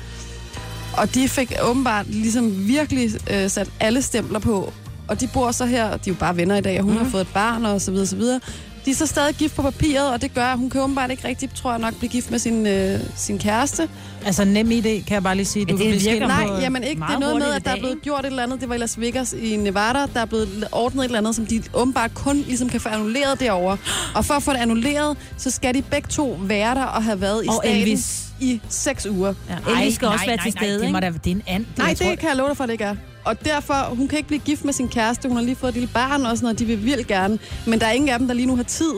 [0.97, 4.73] Og de fik åbenbart ligesom virkelig øh, sat alle stempler på.
[5.09, 6.99] Og de bor så her, de er jo bare venner i dag, og hun mm.
[6.99, 8.41] har fået et barn og så videre, så videre.
[8.87, 11.29] De er så stadig gift på papiret, og det gør, at hun kan åbenbart ikke
[11.29, 13.89] rigtig, tror jeg nok, blive gift med sin, øh, sin kæreste.
[14.25, 15.65] Altså, nem idé, kan jeg bare lige sige.
[15.65, 17.03] Du det kan virker Nej, jamen ikke.
[17.03, 18.61] Det er noget med, at der er blevet gjort et eller andet.
[18.61, 19.99] Det var i Las Vegas i Nevada.
[20.15, 23.41] Der er blevet ordnet et eller andet, som de åbenbart kun ligesom kan få annulleret
[23.41, 23.77] derovre.
[24.15, 27.21] Og for at få det annulleret, så skal de begge to være der og have
[27.21, 28.25] været i Og staten Elvis.
[28.41, 29.35] i seks uger.
[29.49, 31.65] Ja, Elvis skal også være til stede, det, må da, det er en and.
[31.77, 32.97] Nej, jeg det tror- kan jeg love dig for, det ikke er.
[33.27, 35.29] Og derfor, hun kan ikke blive gift med sin kæreste.
[35.29, 36.59] Hun har lige fået et lille barn og sådan noget.
[36.59, 37.39] De vil vildt gerne.
[37.67, 38.93] Men der er ingen af dem, der lige nu har tid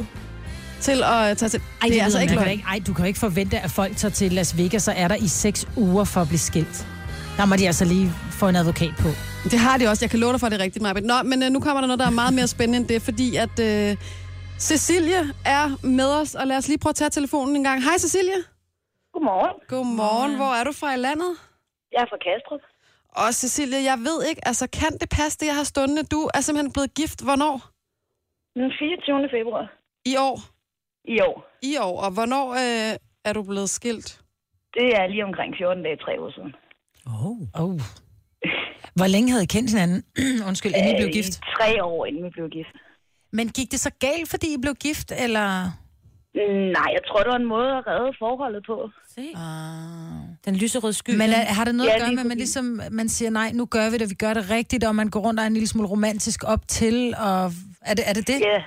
[0.80, 1.60] til at tage til...
[1.82, 2.50] Ej, det er altså ikke løgn.
[2.50, 5.08] ikke, ej, du kan jo ikke forvente, at folk tager til Las Vegas, og er
[5.08, 6.86] der i seks uger for at blive skilt.
[7.36, 8.10] Der må de altså lige
[8.40, 9.08] få en advokat på.
[9.44, 10.04] Det har de også.
[10.04, 11.04] Jeg kan love dig for, at det er rigtigt, Marbet.
[11.04, 13.36] Nå, men øh, nu kommer der noget, der er meget mere spændende end det, fordi
[13.36, 13.96] at øh,
[14.58, 17.82] Cecilie er med os, og lad os lige prøve at tage telefonen en gang.
[17.84, 18.40] Hej, Cecilie.
[19.12, 19.56] Godmorgen.
[19.68, 20.36] Godmorgen.
[20.36, 21.30] Hvor er du fra i landet?
[21.92, 22.60] Jeg er fra Kastrup.
[23.08, 26.02] Og Cecilie, jeg ved ikke, altså kan det passe, det jeg har stående?
[26.02, 27.22] Du er simpelthen blevet gift.
[27.24, 27.56] Hvornår?
[28.54, 29.28] Den 24.
[29.36, 29.64] februar
[30.04, 30.36] I år?
[31.04, 31.36] i år.
[31.62, 32.00] I år.
[32.04, 34.20] Og hvornår øh, er du blevet skilt?
[34.74, 36.52] Det er lige omkring 14 dage, tre uger siden.
[37.06, 37.62] Oh.
[37.64, 37.80] oh.
[38.98, 40.04] Hvor længe havde I kendt hinanden?
[40.48, 41.34] Undskyld, inden I blev Øh, gift?
[41.36, 42.74] i Tre år, inden vi blev gift.
[43.32, 45.48] Men gik det så galt, fordi I blev gift, eller?
[46.46, 48.90] Nej, jeg tror, det var en måde at redde forholdet på.
[49.16, 49.24] Se.
[49.34, 50.28] Ah.
[50.44, 51.10] Den lyserøde sky.
[51.10, 53.30] Men er, har det noget Ja, at gøre lige med, at man ligesom man siger,
[53.30, 55.46] nej, nu gør vi det, vi gør det rigtigt, og man går rundt og er
[55.46, 58.26] en lille smule romantisk op til, og er det er det?
[58.26, 58.40] det?
[58.40, 58.58] Ja,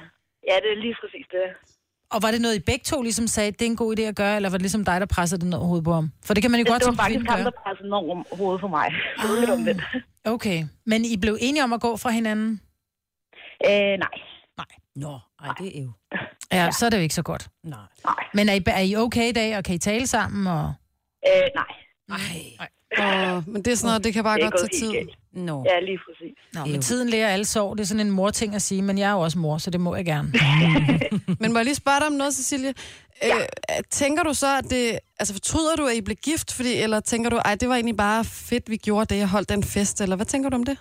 [0.49, 1.45] ja det er lige præcis det.
[2.11, 4.15] Og var det noget, I begge to ligesom sagde, det er en god idé at
[4.15, 6.11] gøre, eller var det ligesom dig, der pressede det ned over hovedet på ham?
[6.25, 7.93] For det kan man jo Det, godt det var som faktisk ham, der pressede den
[7.93, 8.87] over hovedet for mig.
[9.21, 9.81] Det var lidt omvendt.
[10.25, 12.61] Okay, men I blev enige om at gå fra hinanden?
[13.69, 14.15] Øh, nej.
[14.95, 15.91] Nå, ej, det er jo...
[16.51, 17.47] Ja, ja, så er det jo ikke så godt.
[17.63, 17.79] Nej.
[18.05, 18.15] Nej.
[18.33, 20.47] Men er I, er I okay i dag, og kan I tale sammen?
[20.47, 20.73] Og...
[21.27, 21.65] Øh, nej.
[22.07, 22.67] Nej.
[22.97, 25.09] Og, men det er sådan noget, det kan bare Det godt tage tid.
[25.33, 25.65] Nå.
[25.69, 26.37] Ja, lige præcis.
[26.53, 26.65] Nå, Jo.
[26.65, 27.73] men tiden lærer alle sår.
[27.73, 29.79] Det er sådan en mor-ting at sige, men jeg er jo også mor, så det
[29.81, 30.33] må jeg gerne.
[31.41, 32.73] Men må jeg lige spørge dig om noget, Cecilie?
[33.23, 33.37] Ja.
[33.37, 34.99] Øh, tænker du så, at det...
[35.19, 36.53] Altså, fortryder du, at I blev gift?
[36.53, 39.49] Fordi, eller tænker du, ej, det var egentlig bare fedt, vi gjorde det, jeg holdt
[39.49, 40.01] den fest?
[40.01, 40.77] Eller hvad tænker du om det?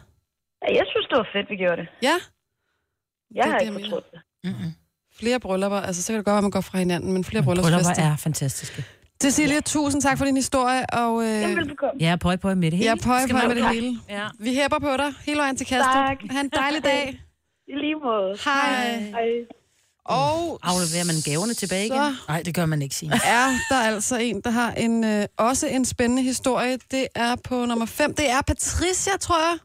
[0.68, 1.88] Ja, jeg synes, det var fedt, vi gjorde det.
[2.02, 2.16] Ja?
[3.34, 4.20] Jeg Det er har det, ikke fortrudt det.
[4.44, 4.72] Mm-mm.
[5.18, 5.78] Flere bryllupper.
[5.80, 8.04] Altså, så kan det godt være, at man går fra hinanden, men flere Bryllupper bryllupsfester.
[8.04, 8.84] er fantastiske.
[9.22, 11.22] Cecilie, tusind tak for din historie, og...
[11.22, 12.00] Øh, Jamen, velbekomme.
[12.00, 12.90] Ja, pøj, pøj med det hele.
[13.00, 13.98] Skal på man- med det hele.
[14.08, 14.26] Ja.
[14.38, 15.94] Vi hæpper på dig hele vejen til Kastrup.
[15.94, 16.16] Tak.
[16.30, 17.22] Ha' en dejlig dag.
[17.68, 18.38] I lige måde.
[18.44, 18.96] Hej.
[18.98, 19.28] Hej.
[20.04, 22.16] Og Afleverer man gaverne tilbage igen?
[22.28, 23.12] Nej, det gør man ikke, sige.
[23.24, 26.78] er der altså en, der har en øh, også en spændende historie.
[26.90, 28.14] Det er på nummer 5.
[28.14, 29.58] Det er Patricia, tror jeg.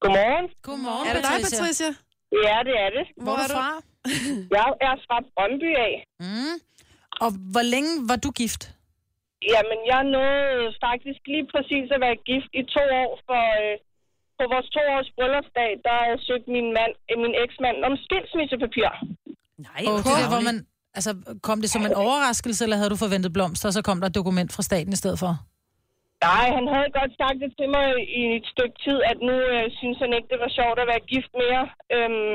[0.00, 0.50] Godmorgen.
[0.62, 1.86] Godmorgen, Er det dig, Patricia?
[2.46, 3.04] Ja, det er det.
[3.24, 3.70] Hvor er du fra?
[4.56, 5.94] Jeg er fra Brøndby af.
[6.24, 6.54] Mm.
[7.24, 8.62] Og hvor længe var du gift?
[9.54, 13.74] Jamen, jeg nåede faktisk lige præcis at være gift i to år, for øh,
[14.38, 18.88] på vores to års bryllupsdag, der søgte min, mand, øh, min eksmand om skilsmissepapir.
[19.66, 20.56] Nej, Og det der, hvor man,
[20.98, 21.10] altså,
[21.48, 24.14] kom det som en overraskelse, eller havde du forventet blomster, og så kom der et
[24.20, 25.32] dokument fra staten i stedet for?
[26.28, 27.86] Nej, han havde godt sagt det til mig
[28.20, 31.08] i et stykke tid, at nu øh, synes han ikke, det var sjovt at være
[31.12, 31.64] gift mere.
[31.96, 32.34] Øhm,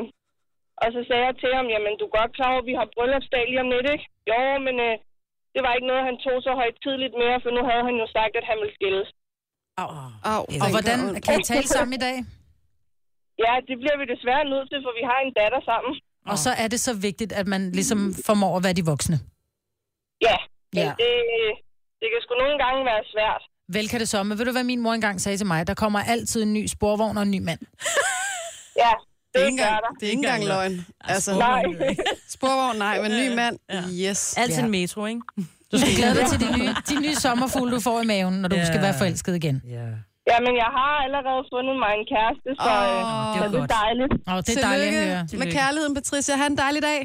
[0.83, 2.87] og så sagde jeg til ham, jamen du er godt klar over, at vi har
[2.95, 4.05] bryllupsdag lige om lidt, ikke?
[4.31, 4.95] Jo, men øh,
[5.53, 8.07] det var ikke noget, han tog så højt tidligt mere, for nu havde han jo
[8.17, 9.09] sagt, at han ville skilles.
[9.81, 10.41] Au.
[10.63, 12.15] Og hvordan kan I tale sammen i dag?
[13.45, 15.93] Ja, det bliver vi desværre nødt til, for vi har en datter sammen.
[16.31, 19.17] Og så er det så vigtigt, at man ligesom formår at være de voksne.
[20.27, 20.37] Ja,
[20.81, 20.91] Ja.
[21.01, 21.13] det,
[22.01, 23.43] det kan sgu nogle gange være svært.
[23.73, 25.67] Vel kan det så, men ved du, hvad min mor engang sagde til mig?
[25.67, 27.59] Der kommer altid en ny sporvogn og en ny mand.
[28.83, 28.91] Ja,
[29.33, 30.85] Det er ikke engang, det er ikke engang løgn.
[31.13, 31.63] Altså, Nej.
[32.35, 33.55] Sporvogn, nej, men ny mand,
[34.03, 34.37] yes.
[34.37, 34.65] Altid Ja.
[34.65, 35.21] en metro, ikke?
[35.71, 38.49] Du skal glæde dig til de nye, de nye sommerfugle, du får i maven, når
[38.49, 38.65] du Ja.
[38.65, 39.57] skal være forelsket igen.
[39.77, 39.85] Ja.
[40.31, 42.83] Ja, men jeg har allerede fundet mig en kæreste, så, oh,
[43.33, 43.71] det så er det er godt.
[43.83, 44.11] dejligt.
[44.31, 45.21] Og det er dejligt at høre.
[45.27, 46.33] Tillykke med kærligheden, Patricia.
[46.41, 46.99] Ha' en dejlig dag.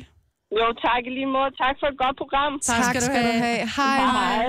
[0.61, 1.51] Jo, tak i lige måde.
[1.63, 2.53] Tak for et godt program.
[2.71, 3.59] Tak, tak skal du have.
[3.79, 3.99] Hej.
[4.19, 4.45] Hej.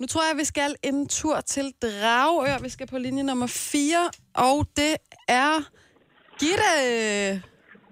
[0.00, 2.58] Nu tror jeg, vi skal en tur til Dragør.
[2.62, 4.10] Vi skal på linje nummer 4,
[4.46, 4.92] og det
[5.42, 5.52] er
[6.40, 6.72] Gitte.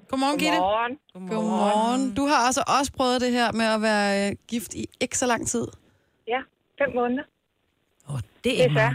[0.09, 0.59] Godmorgen, Gitte.
[0.59, 0.95] Godmorgen.
[1.33, 2.03] Godmorgen.
[2.19, 5.27] Du har altså også prøvet det her med at være øh, gift i ikke så
[5.33, 5.67] lang tid.
[6.33, 6.41] Ja,
[6.81, 7.27] fem måneder.
[8.11, 8.89] Oh, det er så.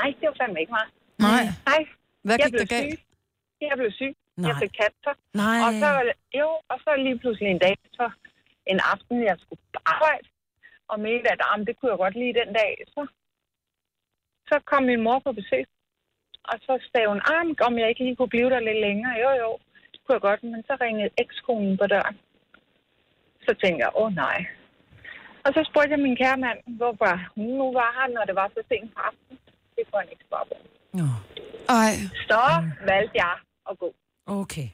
[0.00, 0.90] Nej, det var fandme ikke meget.
[1.28, 1.44] Nej.
[1.70, 1.82] Nej.
[2.26, 3.00] Hvad jeg gik blev der galt?
[3.00, 3.00] Syg.
[3.68, 4.12] Jeg blev syg.
[4.36, 4.48] Nej.
[4.48, 5.14] Jeg fik cancer.
[5.44, 5.58] Nej.
[5.66, 5.90] Og så,
[6.40, 8.06] jo, og så lige pludselig en dag, så
[8.72, 9.62] en aften, jeg skulle
[9.94, 10.24] arbejde,
[10.92, 12.72] og mente, at ah, men det kunne jeg godt lide den dag.
[12.94, 13.00] Så,
[14.48, 15.64] så kom min mor på besøg,
[16.50, 19.14] og så sagde hun, ah, om jeg ikke lige kunne blive der lidt længere.
[19.24, 19.50] Jo, jo,
[19.92, 22.16] det kunne jeg godt, men så ringede ekskonen på døren.
[23.46, 24.38] Så tænkte jeg, åh oh, nej.
[25.44, 28.48] Og så spurgte jeg min kære mand, hvorfor hun nu var her, når det var
[28.54, 29.38] så sent på aftenen.
[29.76, 30.56] Det kunne han ikke svare på.
[31.82, 31.92] Ej.
[32.30, 32.42] Så
[32.90, 33.34] valgte jeg
[33.70, 33.94] at gå.
[34.26, 34.68] Okay.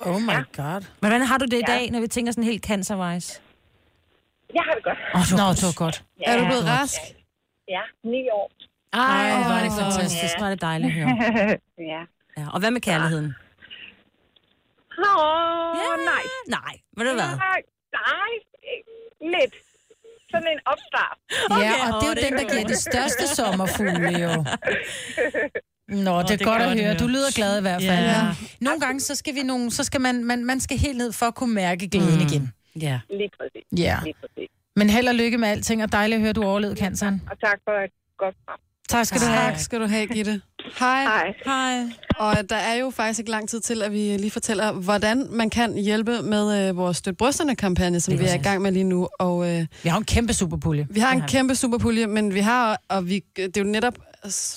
[0.00, 0.80] Oh my god.
[1.00, 1.72] Men hvordan har du det i Ja.
[1.74, 3.42] dag, når vi tænker sådan helt cancer-wise?
[4.56, 4.98] Jeg har det godt.
[5.16, 5.96] Åh, Nå, det var godt.
[6.26, 7.00] Er du blevet rask?
[7.68, 8.48] Ja, ni år.
[8.92, 10.34] Ej, Ej, hvor er det fantastisk.
[10.38, 11.08] Hvor er det dejligt at høre.
[11.92, 12.02] ja.
[12.38, 12.44] Ja.
[12.54, 13.34] Og hvad med kærligheden?
[14.98, 15.90] Åh, ja.
[16.12, 16.22] nej.
[16.58, 17.32] Nej, ved du hvad?
[17.48, 17.60] Nej,
[18.00, 18.32] nej,
[19.34, 19.54] lidt.
[20.30, 21.16] Sådan en opstart.
[21.50, 24.44] Ja, og det er jo den, der giver det største sommerfugle, jo.
[25.88, 26.94] Nå, det er godt at høre.
[26.94, 28.04] Du lyder glad i hvert fald.
[28.04, 28.22] Ja.
[28.22, 31.12] Men nogle gange, så skal vi nogle, så skal man, man, man skal helt ned
[31.12, 32.26] for at kunne mærke glæden mm.
[32.26, 32.52] igen.
[32.80, 33.00] Ja.
[33.10, 33.78] Lige præcis.
[33.78, 33.98] Ja.
[34.04, 34.48] Lige præcis.
[34.76, 37.22] Men held og lykke med alting, og dejligt at høre, du overlevede canceren.
[37.30, 38.58] Og tak for et godt program.
[38.88, 39.50] Tak skal du have.
[39.50, 40.40] Tak skal du have, Gitte.
[40.78, 41.02] Hej.
[41.02, 41.34] Hej.
[41.44, 41.82] Hej.
[42.18, 45.50] Og der er jo faktisk ikke lang tid til, at vi lige fortæller, hvordan man
[45.50, 49.08] kan hjælpe med øh, vores Støt Brysterne-kampagne, som vi er i gang med lige nu.
[49.18, 50.86] Og øh, Vi har jo en kæmpe superpulje.
[50.90, 53.94] vi har en kæmpe superpulje, men vi har, og vi, det er jo netop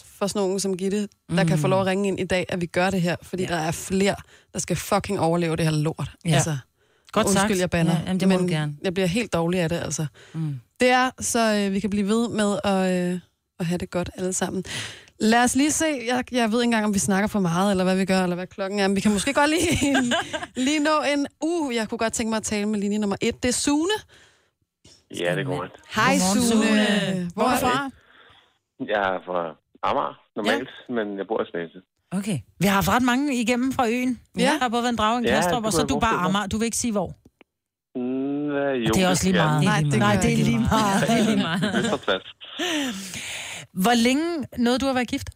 [0.05, 1.47] for sådan nogen som Gitte, der mm.
[1.47, 3.49] kan få lov at ringe ind i dag, at vi gør det her, fordi ja.
[3.49, 4.15] der er flere,
[4.53, 6.11] der skal fucking overleve det her lort.
[6.25, 6.33] Ja.
[6.33, 6.57] Altså,
[7.15, 7.61] Godt undskyld, sagt.
[7.61, 8.75] jeg banner, Ja, jamen, det må men du gerne.
[8.83, 10.05] jeg bliver helt dårlig af det, altså.
[10.33, 10.59] Mm.
[10.79, 13.19] Det er, så øh, vi kan blive ved med at, øh,
[13.59, 14.63] at have det godt alle sammen.
[15.19, 17.83] Lad os lige se, jeg, jeg ved ikke engang, om vi snakker for meget, eller
[17.83, 19.95] hvad vi gør, eller hvad klokken er, men vi kan måske godt lige,
[20.65, 21.27] lige nå en...
[21.41, 23.43] Uh, jeg kunne godt tænke mig at tale med linje nummer et.
[23.43, 23.95] Det er Sune.
[25.19, 25.71] Ja, det går godt.
[25.95, 26.45] Hej, Sune.
[26.45, 27.31] Sune.
[27.35, 27.89] Hvor er du fra?
[28.79, 30.93] Jeg er fra Amager normalt, ja.
[30.93, 31.79] men jeg bor i Slagelse.
[32.11, 32.39] Okay.
[32.59, 34.19] Vi har haft ret mange igennem fra øen.
[34.37, 34.43] Ja.
[34.43, 36.25] Der har både været en drage og en Ja, og så er du jeg bare.
[36.25, 36.47] Amager.
[36.47, 37.09] Du vil ikke sige hvor.
[37.95, 39.45] Mm, øh, jo, det er også lige ja.
[39.45, 39.63] meget.
[39.63, 41.01] Nej, det Nej, det er lige meget.
[41.01, 41.61] Det er lige meget.
[43.83, 45.29] Hvor længe nåede du at være gift?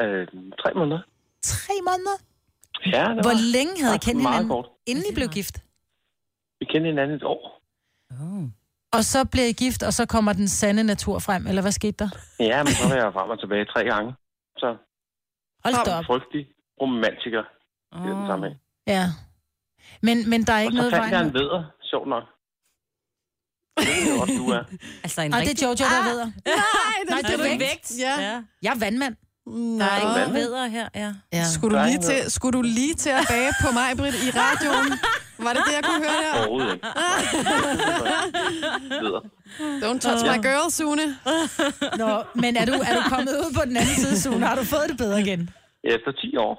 [0.00, 0.26] Øh,
[0.62, 1.00] tre måneder.
[1.42, 2.16] Tre måneder?
[2.96, 4.68] Ja, det Hvor var længe havde I kendt meget hinanden, kort.
[4.86, 5.56] inden I blev gift?
[6.60, 7.42] Vi kendte hinanden et år.
[8.20, 8.44] Oh.
[8.92, 11.92] Og så bliver I gift, og så kommer den sande natur frem, eller hvad skete
[12.04, 12.08] der?
[12.40, 14.12] Ja, men så var jeg frem og tilbage tre gange.
[14.56, 14.76] Så
[15.74, 16.04] Hold da op.
[16.10, 16.44] frygtelig
[16.82, 17.42] romantiker
[18.04, 18.56] i den sammenhæng.
[18.94, 19.04] Ja.
[20.06, 21.26] Men, men der er Og ikke så noget fandt jeg vejen.
[21.28, 21.60] en veder,
[21.90, 22.24] sjovt nok.
[23.78, 24.64] Det er du er.
[25.04, 25.64] Altså en Nej, det er rigtig...
[25.64, 26.20] Jojo, der ved.
[26.24, 27.60] Nej, Nej, det er vægt.
[27.68, 27.88] vægt.
[28.04, 28.14] Ja.
[28.28, 28.36] ja.
[28.64, 29.16] Jeg er vandmand.
[29.46, 31.14] Der er ikke her, ja.
[31.32, 31.44] Ja.
[31.54, 34.98] Skulle du, lige til, skulle du lige til at bage på mig, Britt, i radioen?
[35.38, 36.32] Var det det, jeg kunne høre der?
[36.38, 36.86] Overhovedet ikke.
[39.84, 41.06] Don't touch my girl, Sune.
[42.02, 44.46] Nå, men er du, er du kommet ud på den anden side, Sune?
[44.46, 45.50] Har du fået det bedre igen?
[45.84, 46.54] Efter 10 år.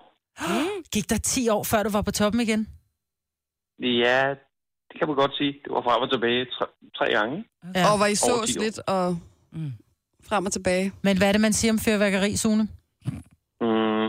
[0.93, 2.67] Gik der 10 år, før du var på toppen igen?
[4.03, 4.29] Ja,
[4.89, 5.51] det kan man godt sige.
[5.63, 6.65] Det var frem og tilbage tre,
[6.97, 7.45] tre gange.
[7.75, 7.91] Ja.
[7.93, 8.63] Og var I så 10 år.
[8.63, 9.17] lidt og
[10.29, 10.93] frem og tilbage.
[11.01, 12.67] Men hvad er det, man siger om fyrværkeri, Sune?
[13.61, 14.07] Mm,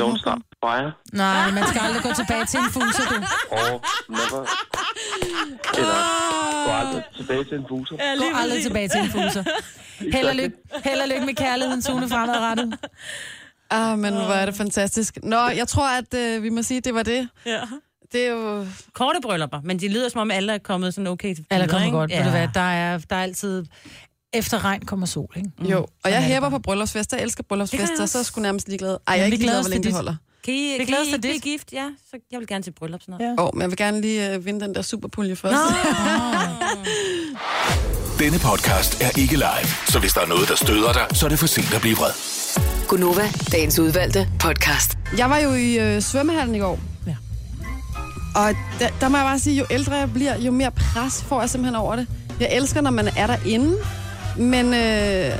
[0.00, 0.92] don't stop the fire.
[1.12, 3.16] Nej, man skal aldrig gå tilbage til en fuser, du.
[3.50, 4.40] Og never...
[5.78, 5.98] Eller,
[6.66, 7.96] gå aldrig tilbage til en fuser.
[7.96, 9.44] Gå aldrig tilbage til en fuser.
[10.16, 12.78] Held og lykke, held og lykke med kærligheden, Sune, fremadrettet.
[13.70, 15.18] Ah, men hvor er det fantastisk.
[15.22, 17.28] Nå, jeg tror, at øh, vi må sige, at det var det.
[17.46, 17.60] ja.
[18.12, 18.66] Det er jo...
[18.92, 21.68] Korte bryllupper, men de lyder som om alle er kommet sådan okay til Eller videre,
[21.68, 21.98] kommer ikke?
[21.98, 22.16] godt, ja.
[22.18, 23.64] ved du hvad, der er, der er altid...
[24.34, 25.50] Efter regn kommer sol, ikke?
[25.58, 27.16] Jo, og Sådan jeg hæber på bryllupsfester.
[27.16, 28.90] Jeg elsker bryllupsfester, jeg så er jeg sgu nærmest ligeglad.
[28.90, 30.16] Ej, jeg er ikke ligeglad, hvor længe det holder.
[30.44, 31.72] Kan I, Vi kan I ikke blive gift?
[31.72, 33.20] Ja, så jeg vil gerne til bryllup snart.
[33.20, 33.30] Ja.
[33.38, 35.54] Åh, oh, men jeg vil gerne lige øh, vinde den der superpulje først.
[35.54, 35.58] Nå.
[38.24, 41.28] Denne podcast er ikke live, så hvis der er noget, der støder dig, så er
[41.28, 42.10] det for sent at blive vred.
[42.88, 44.98] Gunova, dagens udvalgte podcast.
[45.18, 46.80] Jeg var jo i øh, svømmehallen i går.
[47.06, 47.16] Ja.
[48.34, 51.40] Og der, der må jeg bare sige, jo ældre jeg bliver, jo mere pres får
[51.40, 52.06] jeg simpelthen over det.
[52.40, 53.76] Jeg elsker, når man er derinde,
[54.36, 55.32] men øh,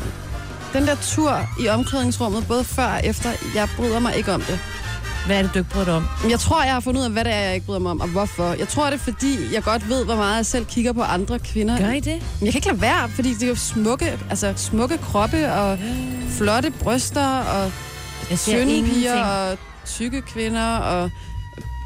[0.73, 4.59] den der tur i omklædningsrummet, både før og efter, jeg bryder mig ikke om det.
[5.27, 6.07] Hvad er det, du ikke bryder dig om?
[6.31, 8.01] Jeg tror, jeg har fundet ud af, hvad det er, jeg ikke bryder mig om,
[8.01, 8.55] og hvorfor.
[8.59, 11.39] Jeg tror, det er, fordi jeg godt ved, hvor meget jeg selv kigger på andre
[11.39, 11.79] kvinder.
[11.79, 12.23] Gør I det?
[12.41, 15.79] Men jeg kan ikke lade være, fordi det er jo smukke, altså smukke kroppe og
[16.31, 17.73] flotte bryster og
[18.31, 18.87] ingenting.
[18.87, 21.11] piger og tykke kvinder og...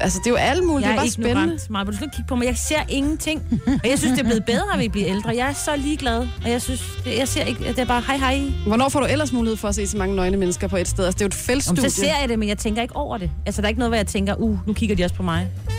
[0.01, 0.87] Altså, det er jo alt muligt.
[0.87, 1.41] Jeg det er er bare spændende.
[1.41, 2.45] ignorant, Maja, du skal ikke kigge på mig.
[2.45, 3.41] Jeg ser ingenting.
[3.83, 5.29] Og jeg synes, det er blevet bedre, at vi bliver ældre.
[5.35, 6.17] Jeg er så ligeglad.
[6.43, 8.41] Og jeg synes, det- jeg ser ikke, det er bare hej hej.
[8.67, 11.05] Hvornår får du ellers mulighed for at se så mange nøgne mennesker på et sted?
[11.05, 11.89] Altså, det er jo et feltstudie.
[11.89, 13.31] så ser jeg det, men jeg tænker ikke over det.
[13.45, 15.47] Altså, der er ikke noget, hvor jeg tænker, uh, nu kigger de også på mig.
[15.67, 15.75] Jeg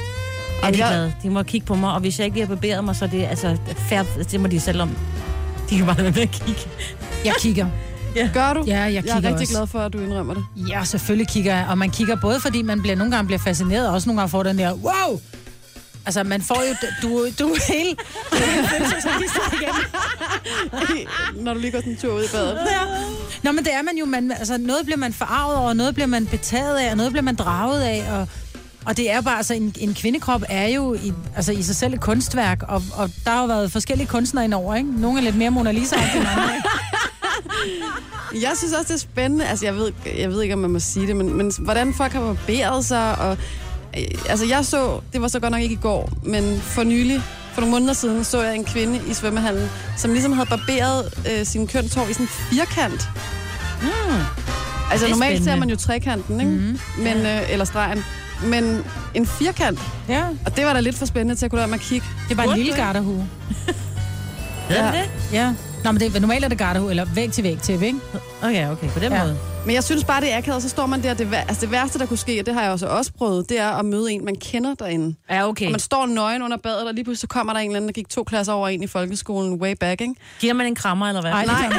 [0.63, 1.11] er jeg- ligeglad.
[1.23, 3.09] De må kigge på mig, og hvis jeg ikke lige har barberet mig, så er
[3.09, 3.57] det altså
[3.89, 4.91] fair, det må de selv om.
[5.71, 6.61] De kan bare lade med at kigge.
[7.25, 7.67] Jeg kigger.
[8.35, 8.65] Gør du?
[8.67, 9.53] Ja, jeg Jeg er kigger rigtig også.
[9.53, 10.45] glad for, at du indrømmer det.
[10.57, 11.67] Ja, selvfølgelig kigger jeg.
[11.71, 14.31] Og man kigger både, fordi man bliver, nogle gange bliver fascineret, og også nogle gange
[14.31, 15.21] får den der, wow!
[16.07, 18.01] Altså, man får jo, du, du er helt...
[21.45, 22.59] Når du lige går sådan en tur ud i badet.
[23.43, 26.07] Nå, men det er man jo, man, altså, noget bliver man forarvet over, noget bliver
[26.07, 28.29] man betaget af, og noget bliver man draget af, og,
[28.87, 31.95] og det er bare, altså, en, en kvindekrop er jo i, altså, i sig selv
[31.95, 35.01] et kunstværk, og, og der har jo været forskellige kunstnere indover, ikke?
[35.01, 36.69] Nogle er lidt mere Mona Lisa end andre, ikke?
[38.35, 39.47] Jeg synes også, det er spændende.
[39.47, 42.13] Altså, jeg ved, jeg ved ikke, om man må sige det, men, men hvordan folk
[42.13, 43.19] har barberet sig.
[43.19, 43.39] Og,
[43.99, 47.23] øh, altså, jeg så, det var så godt nok ikke i går, men for nylig,
[47.53, 51.47] for nogle måneder siden, så jeg en kvinde i svømmehallen, som ligesom havde barberet øh,
[51.47, 53.09] sin kønshår i sådan en firkant.
[53.83, 53.89] Mm.
[54.93, 55.61] Altså, normalt ser spændende.
[55.61, 56.53] man jo trekanten, ikke?
[56.53, 56.79] Mm-hmm.
[56.99, 58.05] Men, øh, eller stregen.
[58.45, 58.85] Men
[59.15, 59.79] en firkant.
[60.09, 60.25] Ja.
[60.47, 62.07] Og det var da lidt for spændende til at kunne lade mig kigge.
[62.29, 63.29] Det var en lille garderhue.
[64.71, 64.93] Ja.
[65.33, 65.55] Ja.
[65.85, 67.99] Nå, men det, normalt er det garderhue, eller væg til væg til, ikke?
[68.43, 69.23] Okay, okay, på den Ja.
[69.25, 69.39] måde.
[69.67, 71.15] Men jeg synes bare, det er akavet, og så står man der.
[71.15, 73.59] Det, altså, det værste, der kunne ske, og det har jeg også, også prøvet, det
[73.59, 75.17] er at møde en, man kender derinde.
[75.31, 75.65] Ja, okay.
[75.67, 77.89] Og man står nøgen under badet, og lige pludselig så kommer der en eller anden,
[77.89, 80.15] der gik to klasser over en i folkeskolen way back, ikke?
[80.41, 81.31] Giver man en krammer, eller hvad?
[81.33, 81.69] Ej, Nej.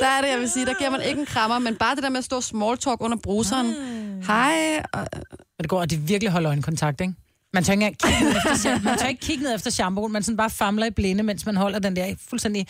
[0.00, 0.66] der er det, jeg vil sige.
[0.66, 2.96] Der giver man ikke en krammer, men bare det der med at stå small talk
[3.00, 3.74] under bruseren.
[4.26, 4.82] Hej.
[4.92, 5.00] Og,
[5.58, 7.14] Og det går, at det virkelig holder øjenkontakt, ikke?
[7.56, 10.22] Man tør ikke, engang kigge ned efter, man tør ikke kigge ned efter shampooen, man
[10.22, 12.66] sådan bare famler i blinde, mens man holder den der fuldstændig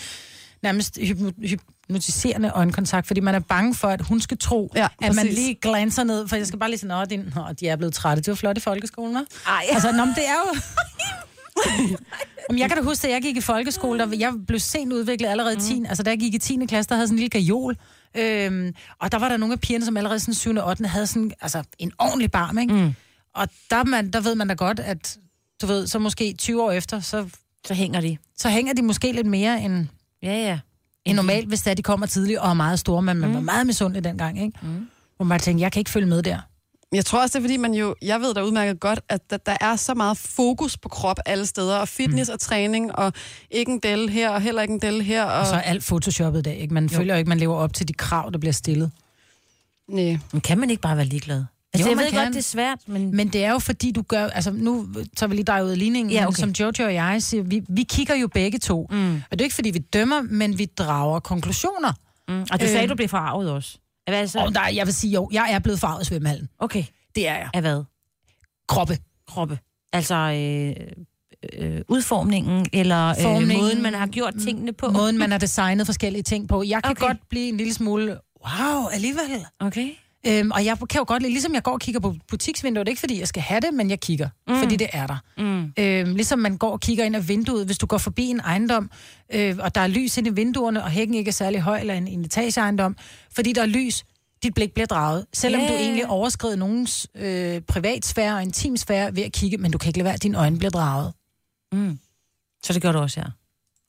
[0.62, 1.47] nærmest hypno-
[1.89, 5.55] hypnotiserende øjenkontakt, fordi man er bange for, at hun skal tro, Ja, at man lige
[5.55, 8.22] glanser ned, for jeg skal bare lige sige, nå, din, de er blevet trætte.
[8.22, 9.51] Det var flot i folkeskolen, hva'?
[9.51, 9.64] Ej.
[9.72, 10.61] Altså, nå, men det er jo...
[12.49, 15.28] Jamen, jeg kan da huske, at jeg gik i folkeskole, der jeg blev sent udviklet
[15.28, 15.82] allerede i 10.
[15.89, 16.59] Altså, da jeg gik i 10.
[16.68, 17.76] klasse, der havde sådan en lille gajol.
[18.18, 20.57] Øhm, og der var der nogle af pigerne, som allerede sådan 7.
[20.57, 20.87] og 8.
[20.89, 22.74] havde sådan, altså, en ordentlig barm, ikke?
[22.74, 22.93] Mm.
[23.37, 25.18] Og der, er man, der ved man da godt, at
[25.62, 27.28] du ved, så måske 20 år efter, så,
[27.66, 28.16] Så hænger de.
[28.39, 29.87] så hænger de måske lidt mere end,
[30.22, 30.59] Ja, ja.
[31.05, 33.41] end normalt, hvis det er, de kommer tidligt og er meget store, men man var
[33.41, 34.59] meget misundelig dengang, ikke?
[34.62, 34.89] Mm.
[35.16, 36.39] Hvor man tænkte, jeg kan ikke følge med der.
[36.93, 39.37] jeg tror også, det er fordi, man jo, jeg ved da udmærket godt, at der,
[39.37, 42.32] der er så meget fokus på krop alle steder, og fitness mm.
[42.32, 43.12] og træning, og
[43.51, 45.24] ikke en del her, og heller ikke en del her.
[45.24, 46.74] Og, Og så er alt photoshoppet i dag, ikke?
[46.74, 46.97] Man jo.
[46.97, 48.91] føler jo ikke, man lever op til de krav, der bliver stillet.
[49.89, 50.18] Nej.
[50.32, 51.45] Men kan man ikke bare være ligeglad?
[51.79, 52.20] Altså, Jo, jeg ved kan.
[52.24, 53.16] godt, det er svært, men...
[53.16, 54.27] Men det er jo fordi, du gør...
[54.27, 56.39] Altså, nu tager vi lige dig ud af ligningen, Ja, okay.
[56.41, 58.87] som Jojo og jeg siger, vi, vi kigger jo begge to.
[58.91, 59.14] Mm.
[59.14, 61.93] Og det er ikke, fordi vi dømmer, men vi drager konklusioner.
[62.29, 62.41] Mm.
[62.53, 62.89] Og du sagde, Øh.
[62.89, 63.79] du blev forarvet også.
[64.07, 64.39] Hvad er det så?
[64.39, 66.49] Og der, jeg vil sige, jo, jeg er blevet farvet i svømmehallen.
[66.59, 66.85] Okay.
[67.14, 67.49] Det er jeg.
[67.55, 67.83] Af hvad?
[68.68, 68.99] Kroppe.
[69.29, 69.59] Kroppe.
[69.93, 70.87] Altså øh,
[71.59, 73.59] øh, udformningen, eller øh, Formningen.
[73.64, 74.89] måden, man har gjort tingene på.
[74.91, 76.62] Måden, man har designet forskellige ting på.
[76.62, 77.07] Jeg kan okay.
[77.07, 79.47] godt blive en lille smule, wow, alligevel.
[79.61, 79.89] Okay.
[80.29, 82.89] Øhm, og jeg kan jo godt lide, ligesom jeg går og kigger på butiksvinduer, det
[82.89, 84.59] er ikke fordi, jeg skal have det, men jeg kigger, mm.
[84.59, 85.18] fordi det er der.
[85.39, 85.72] Mm.
[85.79, 88.91] Øhm, ligesom man går og kigger ind ad vinduet, hvis du går forbi en ejendom,
[89.35, 91.95] øh, og der er lys ind i vinduerne, og hækken ikke er særlig høj, eller
[91.95, 92.97] en, en etageejendom,
[93.35, 94.05] fordi der er lys,
[94.43, 95.27] dit blik bliver draget.
[95.33, 99.79] Selvom Ja, du egentlig overskrider nogens øh, privatsfære og intimsfære ved at kigge, men du
[99.79, 101.12] kan ikke lade være, at dine øjne bliver draget.
[101.72, 101.99] Mm.
[102.64, 103.27] Så det gør du også, ja.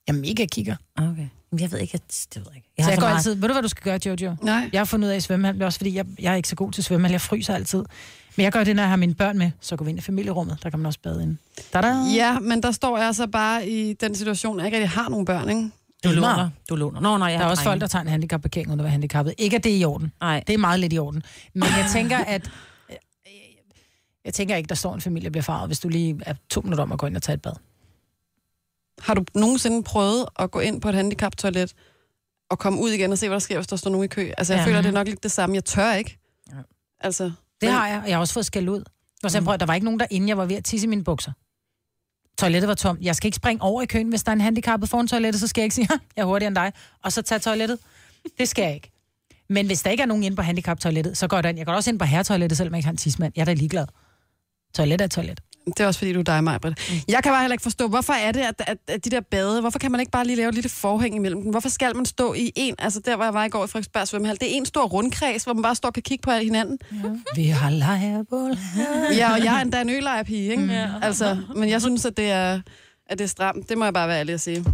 [0.06, 0.76] Jeg mega kigger.
[0.96, 1.28] Okay.
[1.60, 2.26] Jeg ved ikke, at...
[2.34, 2.68] Det ved jeg ikke.
[2.78, 4.36] Jeg så har jeg så går meget- altid, ved du hvad du skal gøre, Jojo?
[4.42, 4.70] Nej.
[4.72, 6.72] Jeg har fundet ud af i svømmehal, også fordi jeg, jeg er ikke så god
[6.72, 7.84] til svømmehal, jeg fryser altid.
[8.36, 10.02] Men jeg gør det, når jeg har mine børn med, så går vi ind i
[10.02, 11.36] familierummet, der kan man også bade ind.
[11.74, 11.94] Da-da.
[12.14, 15.08] Ja, men der står jeg så bare i den situation, at jeg ikke rigtig har
[15.08, 15.70] nogen børn, ikke?
[16.04, 16.50] Du låner.
[16.68, 17.00] Du låner.
[17.00, 17.70] Nå, nej, jeg Der er også drenge.
[17.72, 19.34] folk, der tager en handicapparkering uden at være handicappet.
[19.38, 20.12] Ikke at det er i orden.
[20.20, 20.42] Nej.
[20.46, 21.22] Det er meget lidt i orden.
[21.54, 22.50] Men jeg tænker, at...
[24.24, 26.60] Jeg tænker ikke, der står en familie og bliver farvet, hvis du lige er to
[26.60, 27.52] minutter om at gå ind og tage et bad.
[29.00, 31.74] Har du nogensinde prøvet at gå ind på et handicaptoilet
[32.50, 34.30] og komme ud igen og se, hvad der sker, hvis der står nogen i kø?
[34.38, 34.66] Altså, jeg Ja.
[34.66, 35.54] føler, det er nok lidt det samme.
[35.54, 36.18] Jeg tør ikke.
[36.50, 36.54] Ja.
[37.00, 37.32] Altså, Det
[37.62, 38.84] men- har jeg, og jeg har også fået skæld ud.
[39.24, 41.04] Og så prøv, der var ikke nogen derinde, jeg var ved at tisse i mine
[41.04, 41.32] bukser.
[42.38, 43.00] toilettet var tomt.
[43.02, 45.46] Jeg skal ikke springe over i køen, hvis der er en handicappet foran toilettet, så
[45.46, 46.72] skal jeg ikke sige, "Ha, jeg er hurtigere end dig,
[47.04, 47.78] og så tage toilettet.
[48.38, 48.90] Det skal jeg ikke.
[49.48, 51.58] Men hvis der ikke er nogen inde på handicap-toilettet, så går den.
[51.58, 53.32] Jeg går også ind på herretoilettet, selvom jeg ikke har en tidsmand.
[53.36, 53.86] Jeg er da ligeglad.
[54.74, 55.40] Toilet er et toilet.
[55.76, 56.78] Det er også fordi, du er dig, Majbrit.
[56.90, 56.94] Mm.
[57.08, 59.60] Jeg kan bare heller ikke forstå, hvorfor er det, at, at, at de der bade,
[59.60, 61.50] hvorfor kan man ikke bare lige lave et lille forhæng imellem dem?
[61.50, 64.08] Hvorfor skal man stå i en, altså der, hvor jeg var i går i Frederiksberg
[64.08, 66.78] svømmehal, det er en stor rundkreds, hvor man bare står og kan kigge på hinanden.
[66.92, 67.08] Ja.
[67.34, 68.58] Vi har lejrebål.
[69.16, 70.64] Ja, og jeg er endda en ølejrpige, ikke?
[70.64, 70.88] Ja.
[71.02, 72.60] Altså, men jeg synes, at det er,
[73.06, 73.68] at det er stramt.
[73.68, 74.64] Det må jeg bare være ærlig at sige.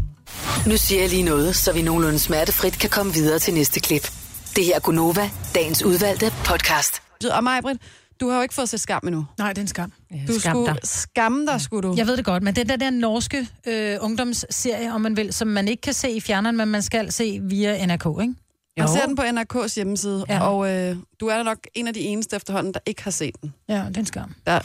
[0.67, 4.11] Nu siger jeg lige noget, så vi nogenlunde smertefrit kan komme videre til næste klip.
[4.57, 7.03] Det her er Gunova, dagens udvalgte podcast.
[7.31, 7.77] Og Majbrit,
[8.21, 9.27] du har jo ikke fået set skam endnu.
[9.39, 9.93] Nej, det er en skam.
[10.29, 10.79] Du skam skulle dig.
[10.83, 11.95] skamme dig, skulle du.
[11.97, 15.33] Jeg ved det godt, men det er den der norske øh, ungdomsserie, om man vil,
[15.33, 18.35] som man ikke kan se i fjerneren, men man skal se via NRK, ikke?
[18.79, 20.41] Man ser den på NRK's hjemmeside, ja.
[20.41, 23.55] og øh, du er nok en af de eneste efterhånden, der ikke har set den.
[23.69, 24.35] Ja, det er en skam.
[24.47, 24.59] Der,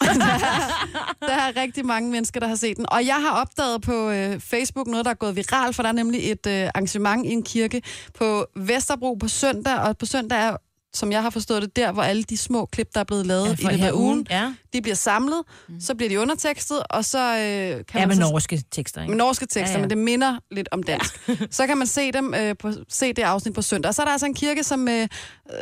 [1.28, 2.92] der er rigtig mange mennesker, der har set den.
[2.92, 5.92] Og jeg har opdaget på øh, Facebook noget, der er gået viralt, for der er
[5.92, 7.82] nemlig et øh, arrangement i en kirke
[8.14, 10.56] på Vesterbro på søndag, og på søndag er
[10.94, 13.46] som jeg har forstået det, der hvor alle de små klip, der er blevet lavet
[13.46, 14.52] Ja, ja, i af her ugen, ja.
[14.72, 15.80] de bliver samlet, mm.
[15.80, 19.10] så bliver de undertekstet, og så øh, kan Ja, man med så norske tekster, ikke?
[19.10, 19.76] med norske tekster, Ja, ja, ja.
[19.78, 19.80] ja.
[19.80, 21.28] men det minder lidt om dansk.
[21.28, 21.34] Ja.
[21.50, 23.88] så kan man se dem øh, på, se det afsnit på søndag.
[23.88, 25.08] Og så er der altså en kirke, som øh,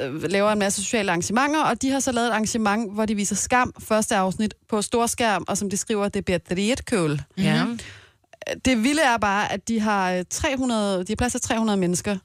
[0.03, 3.15] øh, laver en masse sociale arrangementer, og de har så lavet et arrangement, hvor de
[3.15, 7.23] viser skam, første afsnit, på storskærm, og som de skriver, det bliver drietkøl.
[7.39, 7.65] Ja.
[8.65, 12.17] Det vilde er bare, at de har øh, 300, de har plads til 300 mennesker,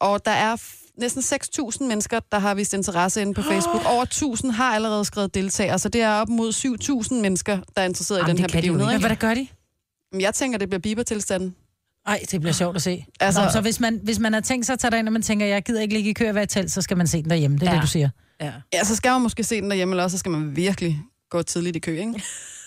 [0.00, 0.56] og der er
[0.98, 3.82] næsten 6.000 mennesker, der har vist interesse inde på Facebook.
[3.86, 4.04] Over
[4.44, 6.52] 1.000 har allerede skrevet deltager, så det er op mod
[7.12, 8.86] 7.000 mennesker, der er interesseret Jamen, i den det her begivenhed.
[8.86, 9.46] Men hvad der gør de?
[10.20, 11.54] Jeg tænker, det bliver bibertilstanden.
[12.06, 13.04] Ej, det bliver sjovt at se.
[13.20, 15.22] Altså- Nå, så hvis man, hvis man har tænkt sig at tage derind, og man
[15.22, 17.22] tænker, jeg gider ikke ligge i kø og være i telt, så skal man se
[17.22, 17.58] den derhjemme.
[17.58, 17.76] Det er ja.
[17.76, 18.08] det, du siger.
[18.40, 18.52] Ja.
[18.72, 21.42] Ja, så skal man måske se den derhjemme, eller også så skal man virkelig gå
[21.42, 22.22] tidligt i kø, ikke?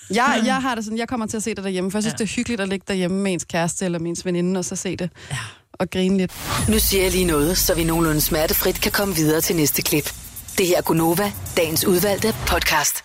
[0.09, 2.13] Jeg, jeg har det sådan, jeg kommer til at se det derhjemme, for jeg synes,
[2.13, 2.17] ja.
[2.17, 4.76] det er hyggeligt at ligge derhjemme med ens kæreste eller med ens veninde, og så
[4.76, 5.38] se det ja.
[5.80, 6.32] Og grine lidt.
[6.69, 10.13] Nu siger jeg lige noget, så vi nogenlunde smertefrit kan komme videre til næste klip.
[10.57, 13.03] Det her er Gunova, dagens udvalgte podcast.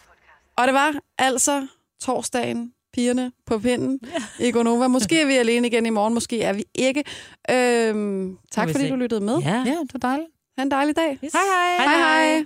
[0.56, 1.66] Og det var altså
[2.02, 3.98] torsdagen, pigerne på pinden
[4.40, 4.46] ja.
[4.46, 4.88] i Gonova.
[4.88, 7.04] Måske er vi alene igen i morgen, måske er vi ikke.
[7.50, 8.90] Øhm, tak fordi se.
[8.90, 9.38] du lyttede med.
[9.38, 9.62] Ja.
[9.66, 10.28] Ja, det var dejligt.
[10.58, 11.18] Ha' en dejlig dag.
[11.24, 11.32] Yes.
[11.32, 11.42] Hej
[11.78, 11.86] hej.
[11.86, 12.44] hej, hej.